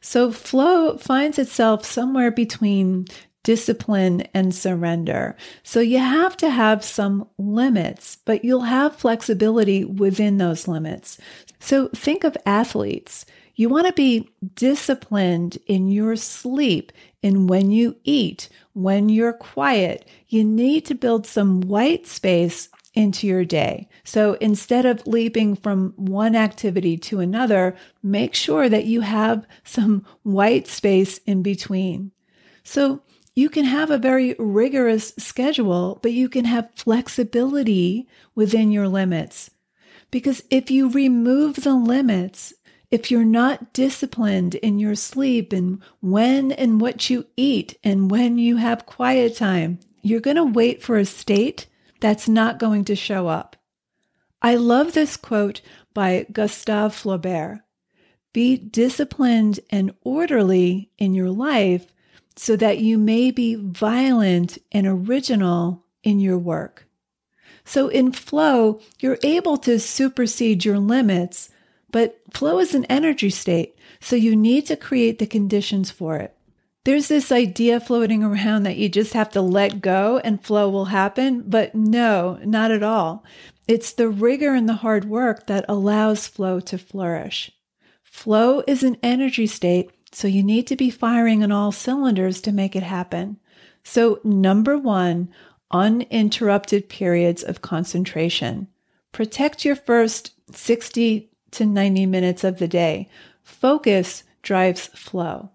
So 0.00 0.32
flow 0.32 0.96
finds 0.96 1.38
itself 1.38 1.84
somewhere 1.84 2.30
between 2.30 3.06
discipline 3.42 4.22
and 4.34 4.54
surrender. 4.54 5.36
So 5.62 5.80
you 5.80 5.98
have 5.98 6.36
to 6.38 6.50
have 6.50 6.84
some 6.84 7.28
limits, 7.38 8.18
but 8.24 8.44
you'll 8.44 8.60
have 8.62 8.96
flexibility 8.96 9.84
within 9.84 10.38
those 10.38 10.68
limits. 10.68 11.18
So 11.58 11.88
think 11.88 12.24
of 12.24 12.36
athletes. 12.44 13.24
You 13.54 13.68
want 13.68 13.86
to 13.86 13.92
be 13.92 14.30
disciplined 14.54 15.58
in 15.66 15.88
your 15.88 16.16
sleep, 16.16 16.92
in 17.22 17.46
when 17.46 17.70
you 17.70 17.96
eat, 18.04 18.48
when 18.72 19.08
you're 19.08 19.34
quiet. 19.34 20.08
You 20.28 20.44
need 20.44 20.86
to 20.86 20.94
build 20.94 21.26
some 21.26 21.60
white 21.60 22.06
space 22.06 22.68
into 22.94 23.26
your 23.26 23.44
day. 23.44 23.88
So 24.04 24.34
instead 24.34 24.86
of 24.86 25.06
leaping 25.06 25.54
from 25.56 25.92
one 25.96 26.34
activity 26.34 26.96
to 26.98 27.20
another, 27.20 27.76
make 28.02 28.34
sure 28.34 28.68
that 28.68 28.86
you 28.86 29.02
have 29.02 29.46
some 29.64 30.04
white 30.22 30.66
space 30.66 31.18
in 31.18 31.42
between. 31.42 32.12
So 32.64 33.02
you 33.34 33.48
can 33.48 33.64
have 33.64 33.90
a 33.90 33.98
very 33.98 34.34
rigorous 34.38 35.14
schedule, 35.18 35.98
but 36.02 36.12
you 36.12 36.28
can 36.28 36.44
have 36.44 36.70
flexibility 36.74 38.08
within 38.34 38.70
your 38.70 38.88
limits. 38.88 39.50
Because 40.10 40.42
if 40.50 40.70
you 40.70 40.90
remove 40.90 41.56
the 41.56 41.74
limits, 41.74 42.52
if 42.90 43.10
you're 43.10 43.24
not 43.24 43.72
disciplined 43.72 44.56
in 44.56 44.78
your 44.80 44.96
sleep 44.96 45.52
and 45.52 45.80
when 46.00 46.50
and 46.50 46.80
what 46.80 47.08
you 47.08 47.26
eat 47.36 47.78
and 47.84 48.10
when 48.10 48.36
you 48.36 48.56
have 48.56 48.86
quiet 48.86 49.36
time, 49.36 49.78
you're 50.02 50.20
going 50.20 50.36
to 50.36 50.44
wait 50.44 50.82
for 50.82 50.98
a 50.98 51.04
state 51.04 51.66
that's 52.00 52.28
not 52.28 52.58
going 52.58 52.84
to 52.86 52.96
show 52.96 53.28
up. 53.28 53.56
I 54.42 54.56
love 54.56 54.92
this 54.92 55.16
quote 55.16 55.60
by 55.94 56.26
Gustave 56.32 56.94
Flaubert. 56.94 57.60
Be 58.32 58.56
disciplined 58.56 59.60
and 59.70 59.94
orderly 60.02 60.90
in 60.98 61.14
your 61.14 61.30
life 61.30 61.92
so 62.40 62.56
that 62.56 62.78
you 62.78 62.96
may 62.96 63.30
be 63.30 63.54
violent 63.54 64.56
and 64.72 64.86
original 64.86 65.84
in 66.02 66.18
your 66.18 66.38
work. 66.38 66.86
So 67.66 67.88
in 67.88 68.12
flow, 68.12 68.80
you're 68.98 69.18
able 69.22 69.58
to 69.58 69.78
supersede 69.78 70.64
your 70.64 70.78
limits, 70.78 71.50
but 71.92 72.18
flow 72.32 72.58
is 72.58 72.74
an 72.74 72.86
energy 72.86 73.28
state, 73.28 73.76
so 74.00 74.16
you 74.16 74.34
need 74.34 74.64
to 74.68 74.76
create 74.76 75.18
the 75.18 75.26
conditions 75.26 75.90
for 75.90 76.16
it. 76.16 76.34
There's 76.84 77.08
this 77.08 77.30
idea 77.30 77.78
floating 77.78 78.24
around 78.24 78.62
that 78.62 78.78
you 78.78 78.88
just 78.88 79.12
have 79.12 79.28
to 79.32 79.42
let 79.42 79.82
go 79.82 80.18
and 80.24 80.42
flow 80.42 80.70
will 80.70 80.86
happen, 80.86 81.42
but 81.46 81.74
no, 81.74 82.38
not 82.42 82.70
at 82.70 82.82
all. 82.82 83.22
It's 83.68 83.92
the 83.92 84.08
rigor 84.08 84.54
and 84.54 84.66
the 84.66 84.80
hard 84.80 85.04
work 85.04 85.46
that 85.46 85.66
allows 85.68 86.26
flow 86.26 86.58
to 86.60 86.78
flourish. 86.78 87.52
Flow 88.02 88.64
is 88.66 88.82
an 88.82 88.96
energy 89.02 89.46
state, 89.46 89.90
so 90.12 90.28
you 90.28 90.42
need 90.42 90.66
to 90.66 90.76
be 90.76 90.90
firing 90.90 91.42
on 91.42 91.52
all 91.52 91.72
cylinders 91.72 92.40
to 92.42 92.52
make 92.52 92.74
it 92.74 92.82
happen. 92.82 93.38
So, 93.82 94.20
number 94.24 94.76
one, 94.76 95.28
uninterrupted 95.70 96.88
periods 96.88 97.42
of 97.42 97.62
concentration. 97.62 98.68
Protect 99.12 99.64
your 99.64 99.76
first 99.76 100.32
60 100.52 101.30
to 101.52 101.66
90 101.66 102.06
minutes 102.06 102.44
of 102.44 102.58
the 102.58 102.68
day. 102.68 103.08
Focus 103.42 104.24
drives 104.42 104.86
flow. 104.88 105.50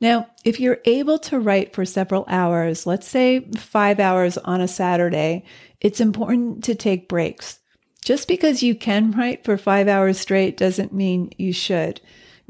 Now, 0.00 0.28
if 0.44 0.58
you're 0.58 0.80
able 0.86 1.18
to 1.20 1.38
write 1.38 1.74
for 1.74 1.84
several 1.84 2.24
hours, 2.26 2.86
let's 2.86 3.06
say 3.06 3.40
five 3.56 4.00
hours 4.00 4.38
on 4.38 4.60
a 4.60 4.68
Saturday, 4.68 5.44
it's 5.80 6.00
important 6.00 6.64
to 6.64 6.74
take 6.74 7.08
breaks. 7.08 7.58
Just 8.02 8.26
because 8.26 8.62
you 8.62 8.74
can 8.74 9.12
write 9.12 9.44
for 9.44 9.58
five 9.58 9.88
hours 9.88 10.18
straight 10.18 10.56
doesn't 10.56 10.92
mean 10.92 11.32
you 11.36 11.52
should. 11.52 12.00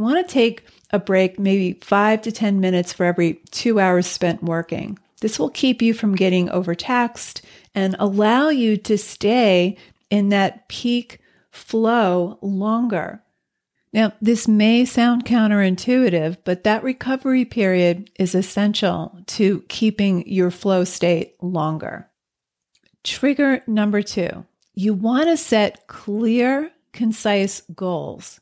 Want 0.01 0.27
to 0.27 0.33
take 0.33 0.65
a 0.93 0.99
break, 0.99 1.39
maybe 1.39 1.79
five 1.83 2.23
to 2.23 2.33
10 2.33 2.59
minutes 2.59 2.91
for 2.91 3.05
every 3.05 3.35
two 3.51 3.79
hours 3.79 4.07
spent 4.07 4.43
working. 4.43 4.99
This 5.21 5.39
will 5.39 5.51
keep 5.51 5.83
you 5.83 5.93
from 5.93 6.15
getting 6.15 6.49
overtaxed 6.49 7.43
and 7.75 7.97
allow 7.99 8.49
you 8.49 8.79
to 8.79 8.97
stay 8.97 9.77
in 10.09 10.31
that 10.31 10.69
peak 10.69 11.19
flow 11.51 12.39
longer. 12.41 13.23
Now, 13.93 14.15
this 14.23 14.49
may 14.49 14.87
sound 14.87 15.27
counterintuitive, 15.27 16.39
but 16.45 16.65
that 16.65 16.83
recovery 16.83 17.45
period 17.45 18.11
is 18.19 18.35
essential 18.35 19.21
to 19.27 19.63
keeping 19.69 20.27
your 20.27 20.51
flow 20.51 20.85
state 20.85 21.35
longer. 21.43 22.09
Trigger 23.05 23.63
number 23.67 24.01
two 24.01 24.47
you 24.73 24.95
want 24.95 25.29
to 25.29 25.37
set 25.37 25.89
clear, 25.89 26.71
concise 26.95 27.61
goals. 27.75 28.41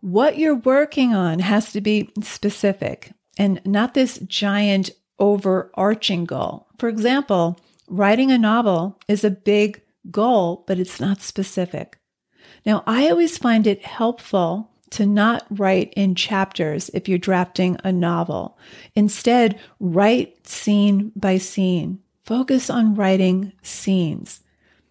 What 0.00 0.38
you're 0.38 0.54
working 0.54 1.14
on 1.14 1.40
has 1.40 1.72
to 1.72 1.80
be 1.80 2.10
specific 2.22 3.12
and 3.36 3.60
not 3.64 3.94
this 3.94 4.18
giant 4.18 4.90
overarching 5.18 6.24
goal. 6.24 6.68
For 6.78 6.88
example, 6.88 7.58
writing 7.88 8.30
a 8.30 8.38
novel 8.38 8.98
is 9.08 9.24
a 9.24 9.30
big 9.30 9.82
goal, 10.10 10.64
but 10.66 10.78
it's 10.78 11.00
not 11.00 11.20
specific. 11.20 11.98
Now, 12.64 12.84
I 12.86 13.08
always 13.08 13.38
find 13.38 13.66
it 13.66 13.84
helpful 13.84 14.70
to 14.90 15.04
not 15.04 15.44
write 15.50 15.92
in 15.96 16.14
chapters 16.14 16.90
if 16.94 17.08
you're 17.08 17.18
drafting 17.18 17.76
a 17.84 17.92
novel. 17.92 18.56
Instead, 18.94 19.58
write 19.80 20.46
scene 20.46 21.12
by 21.14 21.38
scene. 21.38 21.98
Focus 22.24 22.70
on 22.70 22.94
writing 22.94 23.52
scenes. 23.62 24.40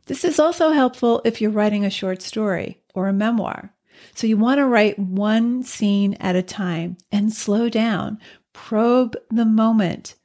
This 0.06 0.24
is 0.24 0.40
also 0.40 0.72
helpful 0.72 1.22
if 1.26 1.42
you're 1.42 1.52
writing 1.52 1.86
a 1.86 1.90
short 1.90 2.22
story 2.22 2.82
or 2.94 3.08
a 3.08 3.14
memoir. 3.14 3.74
So 4.13 4.27
you 4.27 4.38
want 4.38 4.60
to 4.60 4.66
write 4.66 5.00
one 5.00 5.63
scene 5.63 6.16
at 6.20 6.36
a 6.36 6.44
time 6.44 6.98
and 7.12 7.34
slow 7.34 7.70
down. 7.70 8.20
Probe 8.54 9.16
the 9.30 9.46
moment. 9.46 10.16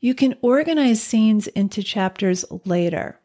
You 0.00 0.14
can 0.14 0.36
organize 0.42 1.02
scenes 1.02 1.46
into 1.46 1.82
chapters 1.82 2.44
later. 2.64 3.20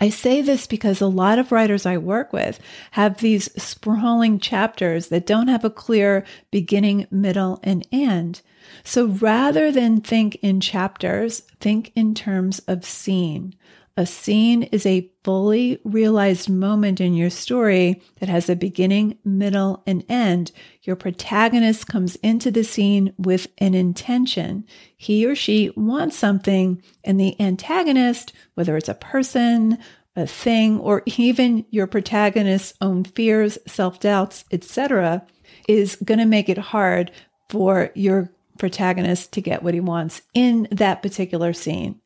I 0.00 0.08
say 0.08 0.40
this 0.40 0.66
because 0.66 1.02
a 1.02 1.06
lot 1.06 1.38
of 1.38 1.52
writers 1.52 1.84
I 1.84 1.98
work 1.98 2.32
with 2.32 2.58
have 2.92 3.18
these 3.18 3.52
sprawling 3.62 4.40
chapters 4.40 5.08
that 5.08 5.26
don't 5.26 5.48
have 5.48 5.64
a 5.64 5.70
clear 5.70 6.24
beginning, 6.50 7.06
middle, 7.10 7.60
and 7.62 7.86
end. 7.92 8.40
So 8.82 9.06
rather 9.06 9.70
than 9.70 10.00
think 10.00 10.36
in 10.36 10.60
chapters, 10.60 11.40
think 11.60 11.92
in 11.94 12.14
terms 12.14 12.60
of 12.60 12.84
scene. 12.84 13.54
A 14.00 14.06
scene 14.06 14.62
is 14.62 14.86
a 14.86 15.10
fully 15.24 15.78
realized 15.84 16.48
moment 16.48 17.02
in 17.02 17.12
your 17.12 17.28
story 17.28 18.00
that 18.18 18.30
has 18.30 18.48
a 18.48 18.56
beginning, 18.56 19.18
middle, 19.26 19.82
and 19.86 20.06
end. 20.08 20.52
Your 20.84 20.96
protagonist 20.96 21.86
comes 21.86 22.16
into 22.22 22.50
the 22.50 22.64
scene 22.64 23.12
with 23.18 23.48
an 23.58 23.74
intention. 23.74 24.64
He 24.96 25.26
or 25.26 25.34
she 25.34 25.70
wants 25.76 26.16
something, 26.16 26.82
and 27.04 27.20
the 27.20 27.38
antagonist, 27.38 28.32
whether 28.54 28.74
it's 28.78 28.88
a 28.88 28.94
person, 28.94 29.76
a 30.16 30.26
thing, 30.26 30.80
or 30.80 31.02
even 31.18 31.66
your 31.68 31.86
protagonist's 31.86 32.72
own 32.80 33.04
fears, 33.04 33.58
self 33.66 34.00
doubts, 34.00 34.46
etc., 34.50 35.26
is 35.68 35.96
going 36.02 36.20
to 36.20 36.24
make 36.24 36.48
it 36.48 36.56
hard 36.56 37.10
for 37.50 37.90
your 37.94 38.30
protagonist 38.56 39.32
to 39.32 39.42
get 39.42 39.62
what 39.62 39.74
he 39.74 39.80
wants 39.80 40.22
in 40.32 40.68
that 40.70 41.02
particular 41.02 41.52
scene. 41.52 42.00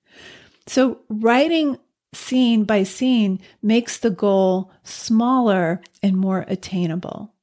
So, 0.67 0.99
writing 1.09 1.79
scene 2.15 2.65
by 2.65 2.83
scene 2.83 3.41
makes 3.63 3.99
the 3.99 4.11
goal 4.11 4.73
smaller 4.83 5.83
and 6.03 6.17
more 6.17 6.45
attainable. 6.49 7.35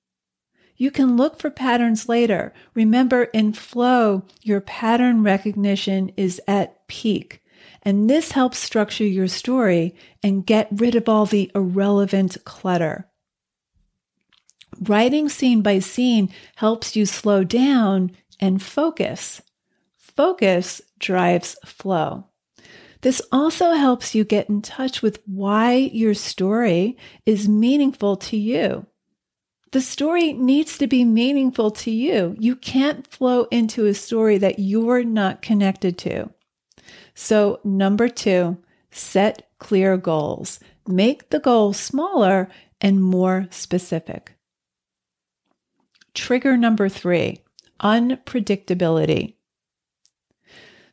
You 0.77 0.89
can 0.89 1.15
look 1.15 1.37
for 1.37 1.51
patterns 1.51 2.09
later. 2.09 2.53
Remember, 2.73 3.25
in 3.25 3.53
flow, 3.53 4.23
your 4.41 4.61
pattern 4.61 5.21
recognition 5.21 6.11
is 6.17 6.41
at 6.47 6.87
peak. 6.87 7.43
And 7.83 8.09
this 8.09 8.31
helps 8.31 8.57
structure 8.57 9.05
your 9.05 9.27
story 9.27 9.95
and 10.23 10.45
get 10.45 10.67
rid 10.71 10.95
of 10.95 11.07
all 11.07 11.27
the 11.27 11.51
irrelevant 11.53 12.37
clutter. 12.45 13.07
Writing 14.79 15.29
scene 15.29 15.61
by 15.61 15.77
scene 15.79 16.33
helps 16.55 16.95
you 16.95 17.05
slow 17.05 17.43
down 17.43 18.11
and 18.39 18.61
focus. 18.61 19.41
Focus 19.97 20.81
drives 20.97 21.55
flow. 21.63 22.30
This 23.01 23.21
also 23.31 23.71
helps 23.71 24.13
you 24.13 24.23
get 24.23 24.49
in 24.49 24.61
touch 24.61 25.01
with 25.01 25.19
why 25.25 25.73
your 25.73 26.13
story 26.13 26.97
is 27.25 27.49
meaningful 27.49 28.15
to 28.17 28.37
you. 28.37 28.85
The 29.71 29.81
story 29.81 30.33
needs 30.33 30.77
to 30.77 30.87
be 30.87 31.05
meaningful 31.05 31.71
to 31.71 31.91
you. 31.91 32.35
You 32.39 32.55
can't 32.55 33.07
flow 33.07 33.45
into 33.45 33.85
a 33.85 33.93
story 33.93 34.37
that 34.37 34.59
you're 34.59 35.03
not 35.03 35.41
connected 35.41 35.97
to. 35.99 36.29
So, 37.15 37.59
number 37.63 38.09
two, 38.09 38.57
set 38.91 39.49
clear 39.59 39.97
goals. 39.97 40.59
Make 40.87 41.29
the 41.29 41.39
goal 41.39 41.73
smaller 41.73 42.49
and 42.81 43.01
more 43.01 43.47
specific. 43.49 44.33
Trigger 46.13 46.57
number 46.57 46.89
three, 46.89 47.39
unpredictability. 47.81 49.35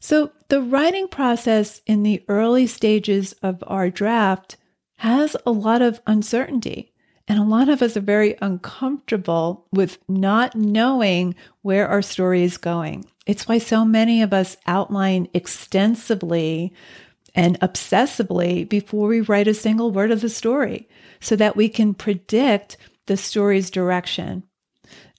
So, 0.01 0.33
the 0.49 0.63
writing 0.63 1.09
process 1.09 1.83
in 1.87 2.03
the 2.03 2.25
early 2.29 2.67
stages 2.67 3.33
of 3.43 3.63
our 3.67 3.91
draft 3.91 4.57
has 4.97 5.37
a 5.45 5.51
lot 5.51 5.83
of 5.83 6.01
uncertainty. 6.07 6.93
And 7.27 7.39
a 7.39 7.45
lot 7.45 7.69
of 7.69 7.83
us 7.83 7.97
are 7.97 8.01
very 8.01 8.37
uncomfortable 8.41 9.67
with 9.71 9.99
not 10.09 10.55
knowing 10.55 11.35
where 11.63 11.87
our 11.87 12.01
story 12.01 12.43
is 12.43 12.57
going. 12.57 13.05
It's 13.27 13.47
why 13.47 13.59
so 13.59 13.85
many 13.85 14.23
of 14.23 14.33
us 14.33 14.57
outline 14.67 15.29
extensively 15.35 16.73
and 17.35 17.61
obsessively 17.61 18.67
before 18.67 19.09
we 19.09 19.21
write 19.21 19.47
a 19.47 19.55
single 19.55 19.91
word 19.91 20.11
of 20.11 20.23
the 20.23 20.31
story 20.31 20.89
so 21.21 21.37
that 21.37 21.55
we 21.55 21.69
can 21.69 21.93
predict 21.93 22.79
the 23.07 23.17
story's 23.17 23.71
direction. 23.71 24.45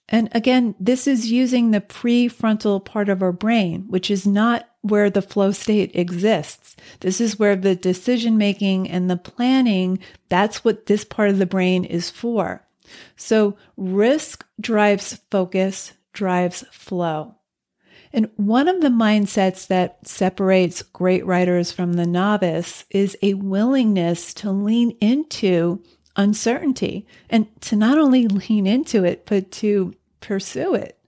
And 0.08 0.30
again, 0.32 0.74
this 0.80 1.06
is 1.06 1.32
using 1.32 1.70
the 1.70 1.82
prefrontal 1.82 2.84
part 2.84 3.10
of 3.10 3.22
our 3.22 3.32
brain, 3.32 3.86
which 3.88 4.10
is 4.10 4.26
not 4.26 4.68
where 4.82 5.10
the 5.10 5.22
flow 5.22 5.52
state 5.52 5.92
exists. 5.94 6.76
This 7.02 7.20
is 7.20 7.38
where 7.38 7.56
the 7.56 7.76
decision 7.76 8.38
making 8.38 8.90
and 8.90 9.10
the 9.10 9.18
planning, 9.18 10.00
that's 10.30 10.64
what 10.64 10.86
this 10.86 11.04
part 11.04 11.30
of 11.30 11.38
the 11.38 11.46
brain 11.46 11.84
is 11.84 12.10
for. 12.10 12.66
So 13.16 13.58
risk 13.78 14.46
drives 14.60 15.20
focus, 15.30 15.94
drives 16.14 16.64
flow. 16.72 17.36
And 18.12 18.30
one 18.38 18.68
of 18.68 18.82
the 18.82 18.90
mindsets 18.90 19.68
that 19.68 20.08
separates 20.08 20.82
great 20.82 21.26
writers 21.26 21.72
from 21.72 21.94
the 21.94 22.08
novice 22.08 22.86
is 22.90 23.16
a 23.22 23.36
willingness 23.36 24.34
to 24.36 24.52
lean 24.52 24.92
into 25.00 25.84
uncertainty 26.16 27.06
and 27.30 27.48
to 27.62 27.76
not 27.76 27.98
only 27.98 28.28
lean 28.50 28.66
into 28.66 29.04
it, 29.04 29.26
but 29.26 29.52
to 29.52 29.94
pursue 30.22 30.74
it. 30.74 30.99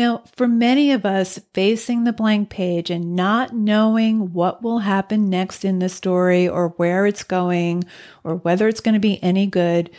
Now, 0.00 0.22
for 0.34 0.48
many 0.48 0.92
of 0.92 1.04
us, 1.04 1.38
facing 1.52 2.04
the 2.04 2.14
blank 2.14 2.48
page 2.48 2.88
and 2.88 3.14
not 3.14 3.54
knowing 3.54 4.32
what 4.32 4.62
will 4.62 4.78
happen 4.78 5.28
next 5.28 5.62
in 5.62 5.78
the 5.78 5.90
story 5.90 6.48
or 6.48 6.68
where 6.78 7.04
it's 7.04 7.22
going 7.22 7.84
or 8.24 8.36
whether 8.36 8.66
it's 8.66 8.80
going 8.80 8.94
to 8.94 8.98
be 8.98 9.22
any 9.22 9.46
good, 9.46 9.90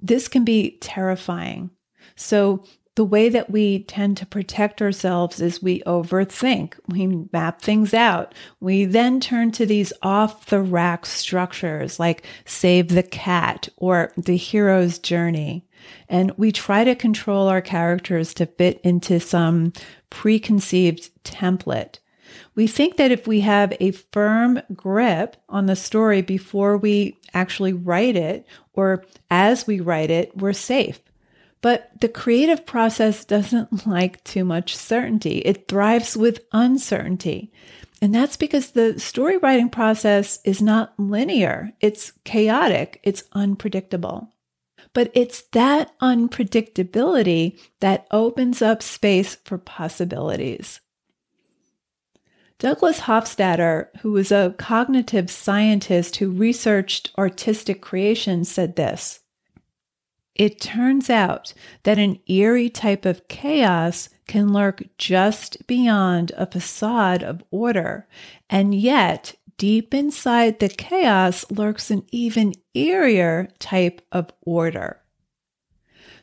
this 0.00 0.26
can 0.26 0.46
be 0.46 0.78
terrifying. 0.80 1.68
So 2.16 2.64
the 2.94 3.04
way 3.04 3.28
that 3.28 3.50
we 3.50 3.84
tend 3.84 4.16
to 4.16 4.26
protect 4.26 4.80
ourselves 4.80 5.38
is 5.38 5.62
we 5.62 5.80
overthink, 5.82 6.72
we 6.88 7.26
map 7.30 7.60
things 7.60 7.92
out. 7.92 8.34
We 8.58 8.86
then 8.86 9.20
turn 9.20 9.52
to 9.52 9.66
these 9.66 9.92
off 10.00 10.46
the 10.46 10.62
rack 10.62 11.04
structures 11.04 12.00
like 12.00 12.24
save 12.46 12.88
the 12.88 13.02
cat 13.02 13.68
or 13.76 14.14
the 14.16 14.38
hero's 14.38 14.98
journey. 14.98 15.66
And 16.08 16.32
we 16.36 16.52
try 16.52 16.84
to 16.84 16.94
control 16.94 17.48
our 17.48 17.60
characters 17.60 18.34
to 18.34 18.46
fit 18.46 18.80
into 18.82 19.20
some 19.20 19.72
preconceived 20.10 21.10
template. 21.24 21.98
We 22.54 22.66
think 22.66 22.96
that 22.96 23.12
if 23.12 23.26
we 23.26 23.40
have 23.40 23.74
a 23.80 23.92
firm 23.92 24.60
grip 24.74 25.36
on 25.48 25.66
the 25.66 25.76
story 25.76 26.22
before 26.22 26.76
we 26.76 27.18
actually 27.34 27.72
write 27.72 28.16
it 28.16 28.46
or 28.74 29.04
as 29.30 29.66
we 29.66 29.80
write 29.80 30.10
it, 30.10 30.36
we're 30.36 30.52
safe. 30.52 31.00
But 31.60 31.90
the 32.00 32.08
creative 32.08 32.66
process 32.66 33.24
doesn't 33.24 33.86
like 33.86 34.22
too 34.24 34.44
much 34.44 34.76
certainty. 34.76 35.38
It 35.38 35.68
thrives 35.68 36.16
with 36.16 36.44
uncertainty. 36.52 37.52
And 38.02 38.12
that's 38.12 38.36
because 38.36 38.72
the 38.72 38.98
story 38.98 39.38
writing 39.38 39.70
process 39.70 40.40
is 40.44 40.60
not 40.60 40.92
linear. 40.98 41.72
It's 41.80 42.12
chaotic. 42.24 42.98
It's 43.04 43.22
unpredictable. 43.32 44.31
But 44.94 45.10
it's 45.14 45.42
that 45.52 45.98
unpredictability 46.00 47.58
that 47.80 48.06
opens 48.10 48.60
up 48.60 48.82
space 48.82 49.36
for 49.36 49.58
possibilities. 49.58 50.80
Douglas 52.58 53.00
Hofstadter, 53.00 53.88
who 54.02 54.12
was 54.12 54.30
a 54.30 54.54
cognitive 54.58 55.30
scientist 55.30 56.16
who 56.16 56.30
researched 56.30 57.10
artistic 57.18 57.80
creation, 57.80 58.44
said 58.44 58.76
this 58.76 59.20
it 60.34 60.60
turns 60.60 61.10
out 61.10 61.52
that 61.82 61.98
an 61.98 62.18
eerie 62.26 62.70
type 62.70 63.04
of 63.04 63.28
chaos 63.28 64.08
can 64.26 64.52
lurk 64.52 64.82
just 64.96 65.66
beyond 65.66 66.32
a 66.36 66.46
facade 66.46 67.22
of 67.22 67.44
order, 67.50 68.08
and 68.48 68.74
yet 68.74 69.34
deep 69.62 69.94
inside 69.94 70.58
the 70.58 70.68
chaos 70.68 71.44
lurks 71.48 71.88
an 71.92 72.02
even 72.10 72.52
eerier 72.74 73.48
type 73.60 74.02
of 74.10 74.28
order. 74.42 75.00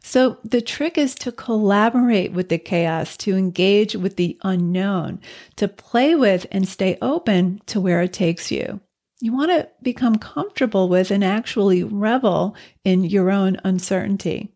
So 0.03 0.39
the 0.43 0.59
trick 0.59 0.97
is 0.97 1.15
to 1.15 1.31
collaborate 1.31 2.33
with 2.33 2.49
the 2.49 2.57
chaos, 2.57 3.15
to 3.17 3.37
engage 3.37 3.95
with 3.95 4.17
the 4.17 4.37
unknown, 4.43 5.21
to 5.55 5.69
play 5.69 6.15
with 6.15 6.47
and 6.51 6.67
stay 6.67 6.97
open 7.01 7.61
to 7.67 7.79
where 7.79 8.01
it 8.01 8.11
takes 8.11 8.51
you 8.51 8.81
you 9.21 9.33
want 9.33 9.51
to 9.51 9.67
become 9.81 10.15
comfortable 10.15 10.87
with 10.87 11.11
and 11.11 11.23
actually 11.23 11.83
revel 11.83 12.55
in 12.85 13.03
your 13.03 13.29
own 13.31 13.57
uncertainty. 13.63 14.53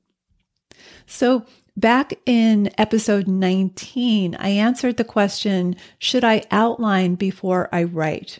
So, 1.06 1.46
back 1.76 2.14
in 2.26 2.72
episode 2.78 3.28
19, 3.28 4.36
I 4.36 4.50
answered 4.50 4.98
the 4.98 5.04
question 5.04 5.76
Should 6.00 6.24
I 6.24 6.44
outline 6.50 7.16
before 7.16 7.68
I 7.74 7.84
write? 7.84 8.40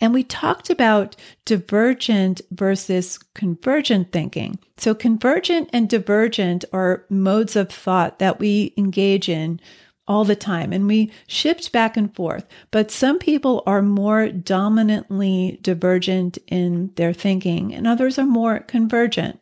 And 0.00 0.14
we 0.14 0.24
talked 0.24 0.70
about 0.70 1.14
divergent 1.44 2.40
versus 2.50 3.18
convergent 3.34 4.12
thinking. 4.12 4.58
So, 4.78 4.94
convergent 4.94 5.68
and 5.72 5.88
divergent 5.88 6.64
are 6.72 7.04
modes 7.10 7.54
of 7.54 7.70
thought 7.70 8.18
that 8.18 8.38
we 8.38 8.72
engage 8.76 9.28
in 9.28 9.60
all 10.08 10.24
the 10.24 10.34
time 10.34 10.72
and 10.72 10.88
we 10.88 11.12
shift 11.28 11.70
back 11.70 11.96
and 11.96 12.14
forth. 12.16 12.44
But 12.72 12.90
some 12.90 13.18
people 13.18 13.62
are 13.64 13.82
more 13.82 14.28
dominantly 14.28 15.60
divergent 15.62 16.36
in 16.48 16.90
their 16.96 17.12
thinking 17.12 17.72
and 17.72 17.86
others 17.86 18.18
are 18.18 18.26
more 18.26 18.58
convergent. 18.58 19.38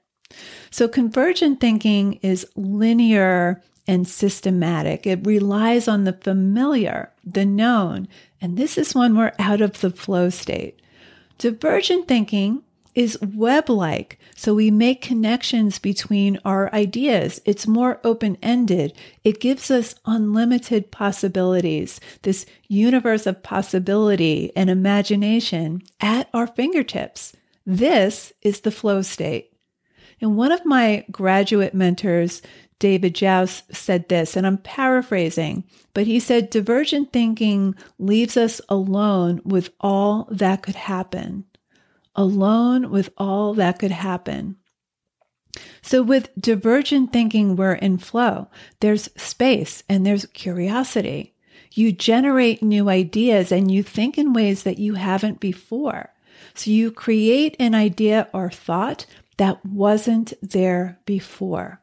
So 0.70 0.86
convergent 0.86 1.60
thinking 1.60 2.14
is 2.14 2.46
linear 2.54 3.62
and 3.86 4.06
systematic. 4.06 5.06
It 5.06 5.26
relies 5.26 5.88
on 5.88 6.04
the 6.04 6.12
familiar, 6.12 7.10
the 7.24 7.46
known, 7.46 8.06
and 8.40 8.56
this 8.56 8.78
is 8.78 8.94
when 8.94 9.16
we're 9.16 9.32
out 9.38 9.60
of 9.60 9.80
the 9.80 9.90
flow 9.90 10.30
state. 10.30 10.80
Divergent 11.38 12.08
thinking 12.08 12.62
is 12.94 13.20
web 13.22 13.70
like. 13.70 14.18
So 14.34 14.54
we 14.54 14.72
make 14.72 15.02
connections 15.02 15.78
between 15.78 16.40
our 16.44 16.72
ideas. 16.74 17.40
It's 17.44 17.66
more 17.66 18.00
open 18.02 18.36
ended. 18.42 18.92
It 19.22 19.40
gives 19.40 19.70
us 19.70 19.94
unlimited 20.04 20.90
possibilities, 20.90 22.00
this 22.22 22.44
universe 22.66 23.26
of 23.26 23.42
possibility 23.42 24.50
and 24.56 24.68
imagination 24.68 25.82
at 26.00 26.28
our 26.34 26.48
fingertips. 26.48 27.34
This 27.64 28.32
is 28.42 28.62
the 28.62 28.72
flow 28.72 29.02
state. 29.02 29.52
And 30.20 30.36
one 30.36 30.50
of 30.50 30.64
my 30.64 31.04
graduate 31.12 31.74
mentors, 31.74 32.42
David 32.78 33.14
Jauss, 33.14 33.62
said 33.70 34.08
this, 34.08 34.36
and 34.36 34.46
I'm 34.46 34.58
paraphrasing, 34.58 35.64
but 35.94 36.06
he 36.06 36.20
said, 36.20 36.50
divergent 36.50 37.12
thinking 37.12 37.74
leaves 37.98 38.36
us 38.36 38.60
alone 38.68 39.40
with 39.44 39.70
all 39.80 40.28
that 40.30 40.62
could 40.62 40.76
happen 40.76 41.44
alone 42.18 42.90
with 42.90 43.10
all 43.16 43.54
that 43.54 43.78
could 43.78 43.92
happen. 43.92 44.56
So, 45.80 46.02
with 46.02 46.30
divergent 46.38 47.12
thinking, 47.12 47.56
we're 47.56 47.72
in 47.72 47.96
flow. 47.96 48.48
There's 48.80 49.08
space 49.16 49.82
and 49.88 50.04
there's 50.04 50.26
curiosity. 50.26 51.34
You 51.72 51.92
generate 51.92 52.62
new 52.62 52.88
ideas 52.88 53.52
and 53.52 53.70
you 53.70 53.82
think 53.82 54.18
in 54.18 54.32
ways 54.32 54.64
that 54.64 54.78
you 54.78 54.94
haven't 54.94 55.40
before. 55.40 56.12
So, 56.54 56.70
you 56.70 56.90
create 56.90 57.56
an 57.58 57.74
idea 57.74 58.28
or 58.34 58.50
thought 58.50 59.06
that 59.38 59.64
wasn't 59.64 60.34
there 60.42 60.98
before. 61.06 61.80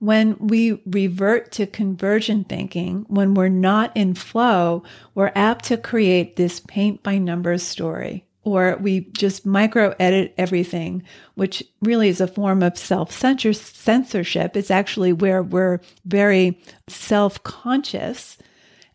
When 0.00 0.36
we 0.38 0.82
revert 0.86 1.52
to 1.52 1.66
convergent 1.66 2.48
thinking, 2.48 3.04
when 3.08 3.34
we're 3.34 3.48
not 3.48 3.96
in 3.96 4.14
flow, 4.14 4.82
we're 5.14 5.32
apt 5.34 5.66
to 5.66 5.76
create 5.76 6.36
this 6.36 6.60
paint 6.60 7.02
by 7.02 7.18
numbers 7.18 7.62
story 7.62 8.26
or 8.42 8.76
we 8.80 9.00
just 9.12 9.44
micro 9.44 9.94
edit 10.00 10.34
everything, 10.38 11.02
which 11.34 11.62
really 11.82 12.08
is 12.08 12.20
a 12.20 12.26
form 12.26 12.62
of 12.62 12.78
self 12.78 13.12
censorship. 13.12 14.56
It's 14.56 14.70
actually 14.70 15.12
where 15.12 15.42
we're 15.42 15.80
very 16.04 16.60
self 16.88 17.42
conscious. 17.42 18.38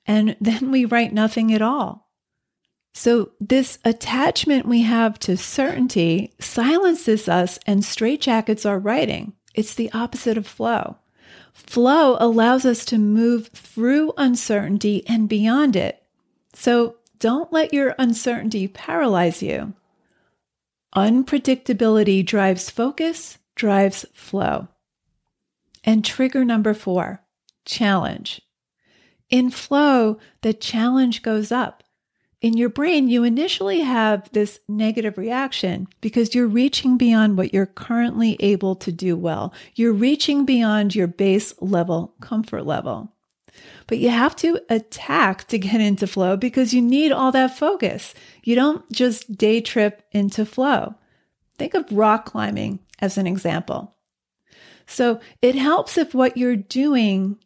And 0.08 0.36
then 0.42 0.72
we 0.72 0.86
write 0.86 1.14
nothing 1.14 1.54
at 1.54 1.62
all. 1.62 2.10
So, 2.94 3.32
this 3.40 3.78
attachment 3.84 4.66
we 4.66 4.82
have 4.84 5.20
to 5.20 5.38
certainty 5.38 6.34
silences 6.40 7.28
us 7.28 7.60
and 7.68 7.84
straitjackets 7.84 8.68
our 8.68 8.80
writing. 8.80 9.34
It's 9.56 9.74
the 9.74 9.92
opposite 9.94 10.38
of 10.38 10.46
flow. 10.46 10.98
Flow 11.54 12.18
allows 12.20 12.66
us 12.66 12.84
to 12.86 12.98
move 12.98 13.48
through 13.48 14.14
uncertainty 14.18 15.04
and 15.08 15.30
beyond 15.30 15.76
it. 15.76 16.04
So, 16.54 16.98
don't 17.18 17.52
let 17.52 17.74
your 17.74 17.96
uncertainty 17.98 18.68
paralyze 18.68 19.42
you. 19.42 19.74
Unpredictability 20.96 22.26
drives 22.26 22.70
focus, 22.70 23.38
drives 23.56 24.06
flow. 24.14 24.68
And 25.84 26.04
trigger 26.04 26.44
number 26.44 26.74
four 26.74 27.22
challenge. 27.64 28.42
In 29.30 29.50
flow, 29.50 30.20
the 30.42 30.54
challenge 30.54 31.22
goes 31.24 31.52
up. 31.52 31.84
In 32.42 32.58
your 32.58 32.70
brain, 32.70 33.08
you 33.08 33.24
initially 33.24 33.82
have 33.82 34.30
this 34.32 34.60
negative 34.68 35.18
reaction 35.18 35.88
because 36.02 36.36
you're 36.36 36.48
reaching 36.48 36.98
beyond 36.98 37.38
what 37.38 37.54
you're 37.54 37.66
currently 37.66 38.36
able 38.40 38.76
to 38.76 38.92
do 38.92 39.16
well. 39.16 39.54
You're 39.76 39.94
reaching 39.94 40.46
beyond 40.46 40.96
your 40.96 41.08
base 41.08 41.54
level 41.62 42.14
comfort 42.22 42.66
level. 42.66 43.12
But 43.88 44.00
you 44.00 44.10
have 44.10 44.36
to 44.38 44.60
attack 44.70 45.48
to 45.48 45.58
get 45.58 45.80
into 45.80 46.08
flow 46.08 46.36
because 46.36 46.74
you 46.74 46.82
need 46.82 47.12
all 47.12 47.32
that 47.32 47.58
focus. 47.58 48.14
You 48.44 48.56
don't 48.56 48.90
just 48.92 49.38
day 49.38 49.62
trip 49.62 50.04
into 50.12 50.46
flow. 50.46 50.96
Think 51.58 51.74
of 51.74 51.92
rock 51.92 52.26
climbing 52.26 52.80
as 53.00 53.18
an 53.18 53.28
example. 53.28 53.96
So 54.88 55.20
it 55.42 55.56
helps 55.56 55.98
if 55.98 56.14
what 56.14 56.38
you're 56.38 56.56
doing 56.56 57.38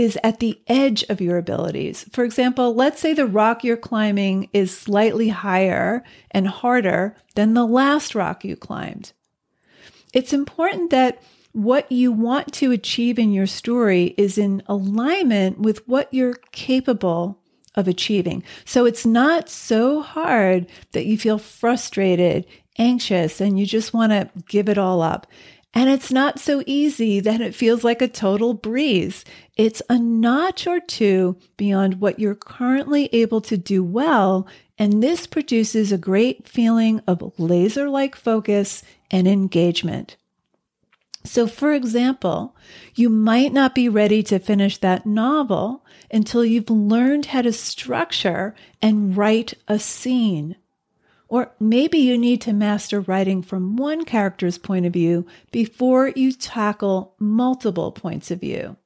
is 0.00 0.18
at 0.24 0.40
the 0.40 0.58
edge 0.66 1.04
of 1.10 1.20
your 1.20 1.36
abilities. 1.36 2.06
For 2.10 2.24
example, 2.24 2.74
let's 2.74 3.00
say 3.00 3.12
the 3.12 3.26
rock 3.26 3.62
you're 3.62 3.76
climbing 3.76 4.48
is 4.54 4.76
slightly 4.76 5.28
higher 5.28 6.02
and 6.30 6.48
harder 6.48 7.14
than 7.34 7.52
the 7.52 7.66
last 7.66 8.14
rock 8.14 8.42
you 8.42 8.56
climbed. 8.56 9.12
It's 10.14 10.32
important 10.32 10.88
that 10.90 11.22
what 11.52 11.92
you 11.92 12.12
want 12.12 12.50
to 12.54 12.72
achieve 12.72 13.18
in 13.18 13.30
your 13.30 13.46
story 13.46 14.14
is 14.16 14.38
in 14.38 14.62
alignment 14.66 15.58
with 15.58 15.86
what 15.86 16.12
you're 16.14 16.38
capable 16.50 17.38
of 17.74 17.86
achieving. 17.86 18.42
So 18.64 18.86
it's 18.86 19.04
not 19.04 19.50
so 19.50 20.00
hard 20.00 20.66
that 20.92 21.04
you 21.04 21.18
feel 21.18 21.38
frustrated, 21.38 22.46
anxious, 22.78 23.38
and 23.38 23.60
you 23.60 23.66
just 23.66 23.92
want 23.92 24.12
to 24.12 24.30
give 24.48 24.70
it 24.70 24.78
all 24.78 25.02
up. 25.02 25.26
And 25.72 25.88
it's 25.88 26.10
not 26.10 26.40
so 26.40 26.64
easy 26.66 27.20
that 27.20 27.40
it 27.40 27.54
feels 27.54 27.84
like 27.84 28.02
a 28.02 28.08
total 28.08 28.54
breeze. 28.54 29.24
It's 29.56 29.80
a 29.88 29.98
notch 29.98 30.66
or 30.66 30.80
two 30.80 31.36
beyond 31.56 32.00
what 32.00 32.18
you're 32.18 32.34
currently 32.34 33.08
able 33.12 33.40
to 33.42 33.56
do 33.56 33.84
well. 33.84 34.48
And 34.78 35.02
this 35.02 35.26
produces 35.28 35.92
a 35.92 35.98
great 35.98 36.48
feeling 36.48 37.00
of 37.06 37.38
laser 37.38 37.88
like 37.88 38.16
focus 38.16 38.82
and 39.10 39.28
engagement. 39.28 40.16
So, 41.24 41.46
for 41.46 41.72
example, 41.72 42.56
you 42.94 43.10
might 43.10 43.52
not 43.52 43.74
be 43.74 43.88
ready 43.88 44.22
to 44.24 44.38
finish 44.38 44.78
that 44.78 45.04
novel 45.06 45.84
until 46.10 46.44
you've 46.44 46.70
learned 46.70 47.26
how 47.26 47.42
to 47.42 47.52
structure 47.52 48.54
and 48.80 49.16
write 49.16 49.54
a 49.68 49.78
scene. 49.78 50.56
Or 51.30 51.52
maybe 51.60 51.98
you 51.98 52.18
need 52.18 52.40
to 52.42 52.52
master 52.52 53.00
writing 53.00 53.40
from 53.40 53.76
one 53.76 54.04
character's 54.04 54.58
point 54.58 54.84
of 54.84 54.92
view 54.92 55.26
before 55.52 56.08
you 56.08 56.32
tackle 56.32 57.14
multiple 57.20 57.92
points 57.92 58.32
of 58.32 58.40
view. 58.40 58.76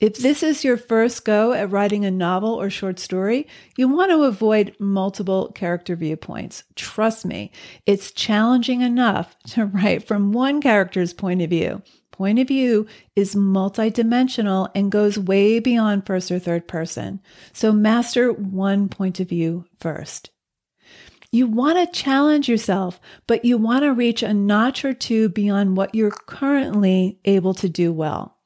If 0.00 0.16
this 0.16 0.42
is 0.42 0.64
your 0.64 0.78
first 0.78 1.26
go 1.26 1.52
at 1.52 1.70
writing 1.70 2.06
a 2.06 2.10
novel 2.10 2.54
or 2.54 2.70
short 2.70 2.98
story, 2.98 3.46
you 3.76 3.86
want 3.88 4.10
to 4.10 4.22
avoid 4.22 4.74
multiple 4.80 5.52
character 5.54 5.94
viewpoints. 5.94 6.64
Trust 6.76 7.26
me, 7.26 7.52
it's 7.84 8.10
challenging 8.10 8.80
enough 8.80 9.36
to 9.48 9.66
write 9.66 10.08
from 10.08 10.32
one 10.32 10.62
character's 10.62 11.12
point 11.12 11.42
of 11.42 11.50
view. 11.50 11.82
Point 12.10 12.38
of 12.38 12.48
view 12.48 12.86
is 13.14 13.34
multidimensional 13.34 14.70
and 14.74 14.90
goes 14.90 15.18
way 15.18 15.58
beyond 15.58 16.06
first 16.06 16.30
or 16.30 16.38
third 16.38 16.66
person. 16.66 17.20
So 17.52 17.70
master 17.70 18.32
one 18.32 18.88
point 18.88 19.20
of 19.20 19.28
view 19.28 19.66
first. 19.78 20.30
You 21.32 21.46
want 21.46 21.78
to 21.78 22.00
challenge 22.00 22.48
yourself, 22.48 23.00
but 23.28 23.44
you 23.44 23.56
want 23.56 23.84
to 23.84 23.92
reach 23.92 24.22
a 24.22 24.34
notch 24.34 24.84
or 24.84 24.92
two 24.92 25.28
beyond 25.28 25.76
what 25.76 25.94
you're 25.94 26.10
currently 26.10 27.20
able 27.24 27.54
to 27.54 27.68
do 27.68 27.92
well. 27.92 28.36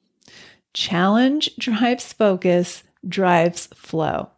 Challenge 0.74 1.50
drives 1.58 2.12
focus, 2.12 2.82
drives 3.08 3.68
flow. 3.68 4.30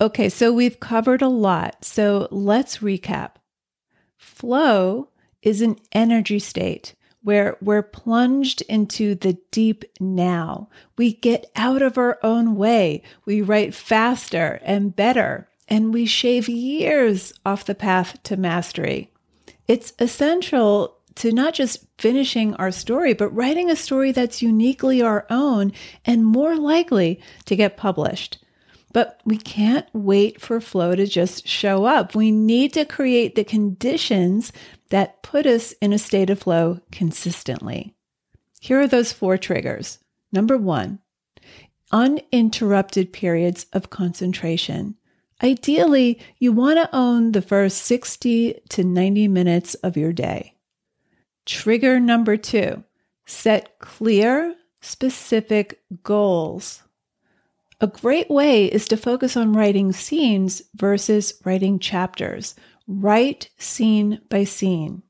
Okay, 0.00 0.30
so 0.30 0.52
we've 0.52 0.80
covered 0.80 1.20
a 1.20 1.28
lot. 1.28 1.84
So 1.84 2.28
let's 2.30 2.78
recap. 2.78 3.32
Flow 4.16 5.10
is 5.42 5.60
an 5.60 5.76
energy 5.92 6.38
state 6.38 6.94
where 7.22 7.58
we're 7.60 7.82
plunged 7.82 8.62
into 8.62 9.14
the 9.14 9.36
deep 9.50 9.84
now. 10.00 10.70
We 10.96 11.12
get 11.12 11.50
out 11.54 11.82
of 11.82 11.98
our 11.98 12.18
own 12.22 12.56
way. 12.56 13.02
We 13.26 13.42
write 13.42 13.74
faster 13.74 14.58
and 14.64 14.96
better, 14.96 15.49
and 15.70 15.94
we 15.94 16.04
shave 16.04 16.48
years 16.48 17.32
off 17.46 17.64
the 17.64 17.74
path 17.74 18.20
to 18.24 18.36
mastery. 18.36 19.12
It's 19.68 19.92
essential 20.00 20.96
to 21.16 21.32
not 21.32 21.54
just 21.54 21.86
finishing 21.98 22.54
our 22.54 22.72
story, 22.72 23.14
but 23.14 23.34
writing 23.34 23.70
a 23.70 23.76
story 23.76 24.10
that's 24.10 24.42
uniquely 24.42 25.00
our 25.00 25.26
own 25.30 25.72
and 26.04 26.24
more 26.24 26.56
likely 26.56 27.20
to 27.44 27.56
get 27.56 27.76
published. 27.76 28.38
But 28.92 29.20
we 29.24 29.36
can't 29.36 29.86
wait 29.92 30.40
for 30.40 30.60
flow 30.60 30.96
to 30.96 31.06
just 31.06 31.46
show 31.46 31.84
up. 31.84 32.14
We 32.14 32.32
need 32.32 32.72
to 32.72 32.84
create 32.84 33.36
the 33.36 33.44
conditions 33.44 34.52
that 34.88 35.22
put 35.22 35.46
us 35.46 35.72
in 35.80 35.92
a 35.92 35.98
state 35.98 36.30
of 36.30 36.40
flow 36.40 36.80
consistently. 36.90 37.94
Here 38.60 38.80
are 38.80 38.88
those 38.88 39.12
four 39.12 39.38
triggers. 39.38 39.98
Number 40.32 40.58
one, 40.58 40.98
uninterrupted 41.92 43.12
periods 43.12 43.66
of 43.72 43.90
concentration. 43.90 44.96
Ideally, 45.42 46.20
you 46.38 46.52
want 46.52 46.78
to 46.78 46.94
own 46.94 47.32
the 47.32 47.42
first 47.42 47.78
60 47.84 48.60
to 48.70 48.84
90 48.84 49.28
minutes 49.28 49.74
of 49.76 49.96
your 49.96 50.12
day. 50.12 50.54
Trigger 51.46 51.98
number 51.98 52.36
two 52.36 52.84
set 53.26 53.78
clear, 53.78 54.54
specific 54.80 55.80
goals. 56.02 56.82
A 57.80 57.86
great 57.86 58.28
way 58.28 58.66
is 58.66 58.86
to 58.88 58.96
focus 58.96 59.36
on 59.36 59.54
writing 59.54 59.92
scenes 59.92 60.62
versus 60.74 61.34
writing 61.44 61.78
chapters. 61.78 62.54
Write 62.86 63.48
scene 63.56 64.20
by 64.28 64.44
scene. 64.44 65.02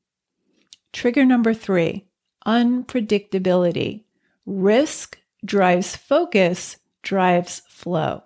Trigger 0.92 1.24
number 1.24 1.54
three 1.54 2.06
unpredictability. 2.46 4.04
Risk 4.46 5.18
drives 5.44 5.96
focus, 5.96 6.76
drives 7.02 7.62
flow. 7.68 8.22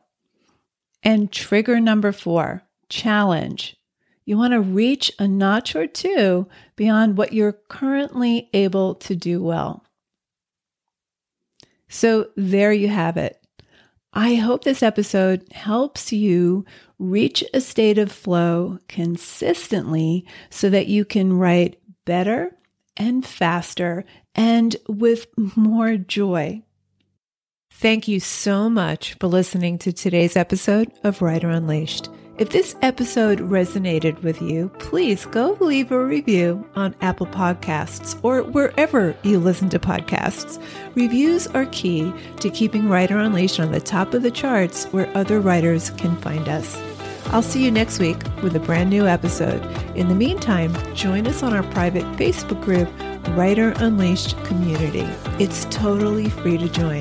And 1.04 1.30
trigger 1.30 1.78
number 1.78 2.10
four 2.10 2.62
challenge. 2.88 3.76
You 4.24 4.38
want 4.38 4.54
to 4.54 4.60
reach 4.60 5.12
a 5.18 5.28
notch 5.28 5.76
or 5.76 5.86
two 5.86 6.48
beyond 6.76 7.18
what 7.18 7.32
you're 7.32 7.58
currently 7.68 8.48
able 8.54 8.94
to 8.96 9.14
do 9.14 9.42
well. 9.42 9.84
So, 11.88 12.30
there 12.36 12.72
you 12.72 12.88
have 12.88 13.16
it. 13.16 13.38
I 14.14 14.36
hope 14.36 14.64
this 14.64 14.82
episode 14.82 15.44
helps 15.52 16.12
you 16.12 16.64
reach 16.98 17.44
a 17.52 17.60
state 17.60 17.98
of 17.98 18.10
flow 18.10 18.78
consistently 18.88 20.24
so 20.50 20.70
that 20.70 20.86
you 20.86 21.04
can 21.04 21.32
write 21.32 21.80
better 22.04 22.56
and 22.96 23.26
faster 23.26 24.04
and 24.34 24.76
with 24.88 25.26
more 25.56 25.96
joy. 25.96 26.62
Thank 27.76 28.08
you 28.08 28.20
so 28.20 28.70
much 28.70 29.14
for 29.14 29.26
listening 29.26 29.78
to 29.78 29.92
today's 29.92 30.37
episode 30.37 30.90
of 31.02 31.20
Writer 31.20 31.50
Unleashed. 31.50 32.08
If 32.38 32.50
this 32.50 32.76
episode 32.82 33.40
resonated 33.40 34.22
with 34.22 34.40
you, 34.40 34.70
please 34.78 35.26
go 35.26 35.58
leave 35.60 35.90
a 35.90 36.02
review 36.02 36.66
on 36.76 36.94
Apple 37.02 37.26
Podcasts 37.26 38.18
or 38.22 38.42
wherever 38.42 39.14
you 39.22 39.38
listen 39.38 39.68
to 39.70 39.78
podcasts. 39.78 40.62
Reviews 40.94 41.46
are 41.48 41.66
key 41.66 42.10
to 42.40 42.48
keeping 42.48 42.88
Writer 42.88 43.18
Unleashed 43.18 43.60
on 43.60 43.72
the 43.72 43.80
top 43.80 44.14
of 44.14 44.22
the 44.22 44.30
charts 44.30 44.87
where 44.87 45.14
other 45.14 45.40
writers 45.40 45.90
can 45.90 46.16
find 46.18 46.48
us. 46.48 46.80
I'll 47.26 47.42
see 47.42 47.64
you 47.64 47.72
next 47.72 47.98
week 47.98 48.18
with 48.42 48.54
a 48.54 48.60
brand 48.60 48.88
new 48.88 49.06
episode. 49.06 49.62
In 49.96 50.08
the 50.08 50.14
meantime, 50.14 50.74
join 50.94 51.26
us 51.26 51.42
on 51.42 51.52
our 51.52 51.64
private 51.72 52.04
Facebook 52.16 52.62
group, 52.62 52.88
Writer 53.37 53.72
Unleashed 53.76 54.42
Community. 54.44 55.06
It's 55.42 55.64
totally 55.66 56.30
free 56.30 56.56
to 56.56 56.68
join. 56.68 57.00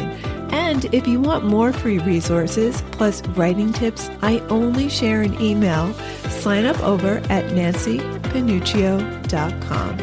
And 0.54 0.86
if 0.94 1.08
you 1.08 1.20
want 1.20 1.46
more 1.46 1.74
free 1.74 1.98
resources 1.98 2.84
plus 2.92 3.26
writing 3.30 3.74
tips 3.74 4.12
I 4.22 4.38
only 4.50 4.88
share 4.88 5.24
an 5.24 5.42
email, 5.42 5.92
sign 6.30 6.66
up 6.66 6.80
over 6.84 7.18
at 7.30 7.46
nancypanuccio.com. 7.46 10.00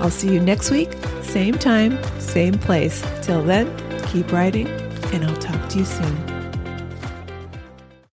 I'll 0.00 0.10
see 0.10 0.32
you 0.32 0.38
next 0.40 0.70
week, 0.70 0.92
same 1.22 1.54
time, 1.54 1.98
same 2.20 2.54
place. 2.54 3.04
Till 3.22 3.42
then, 3.42 3.66
keep 4.06 4.30
writing, 4.32 4.68
and 5.12 5.24
I'll 5.24 5.36
talk 5.36 5.68
to 5.70 5.78
you 5.78 5.84
soon. 5.84 6.31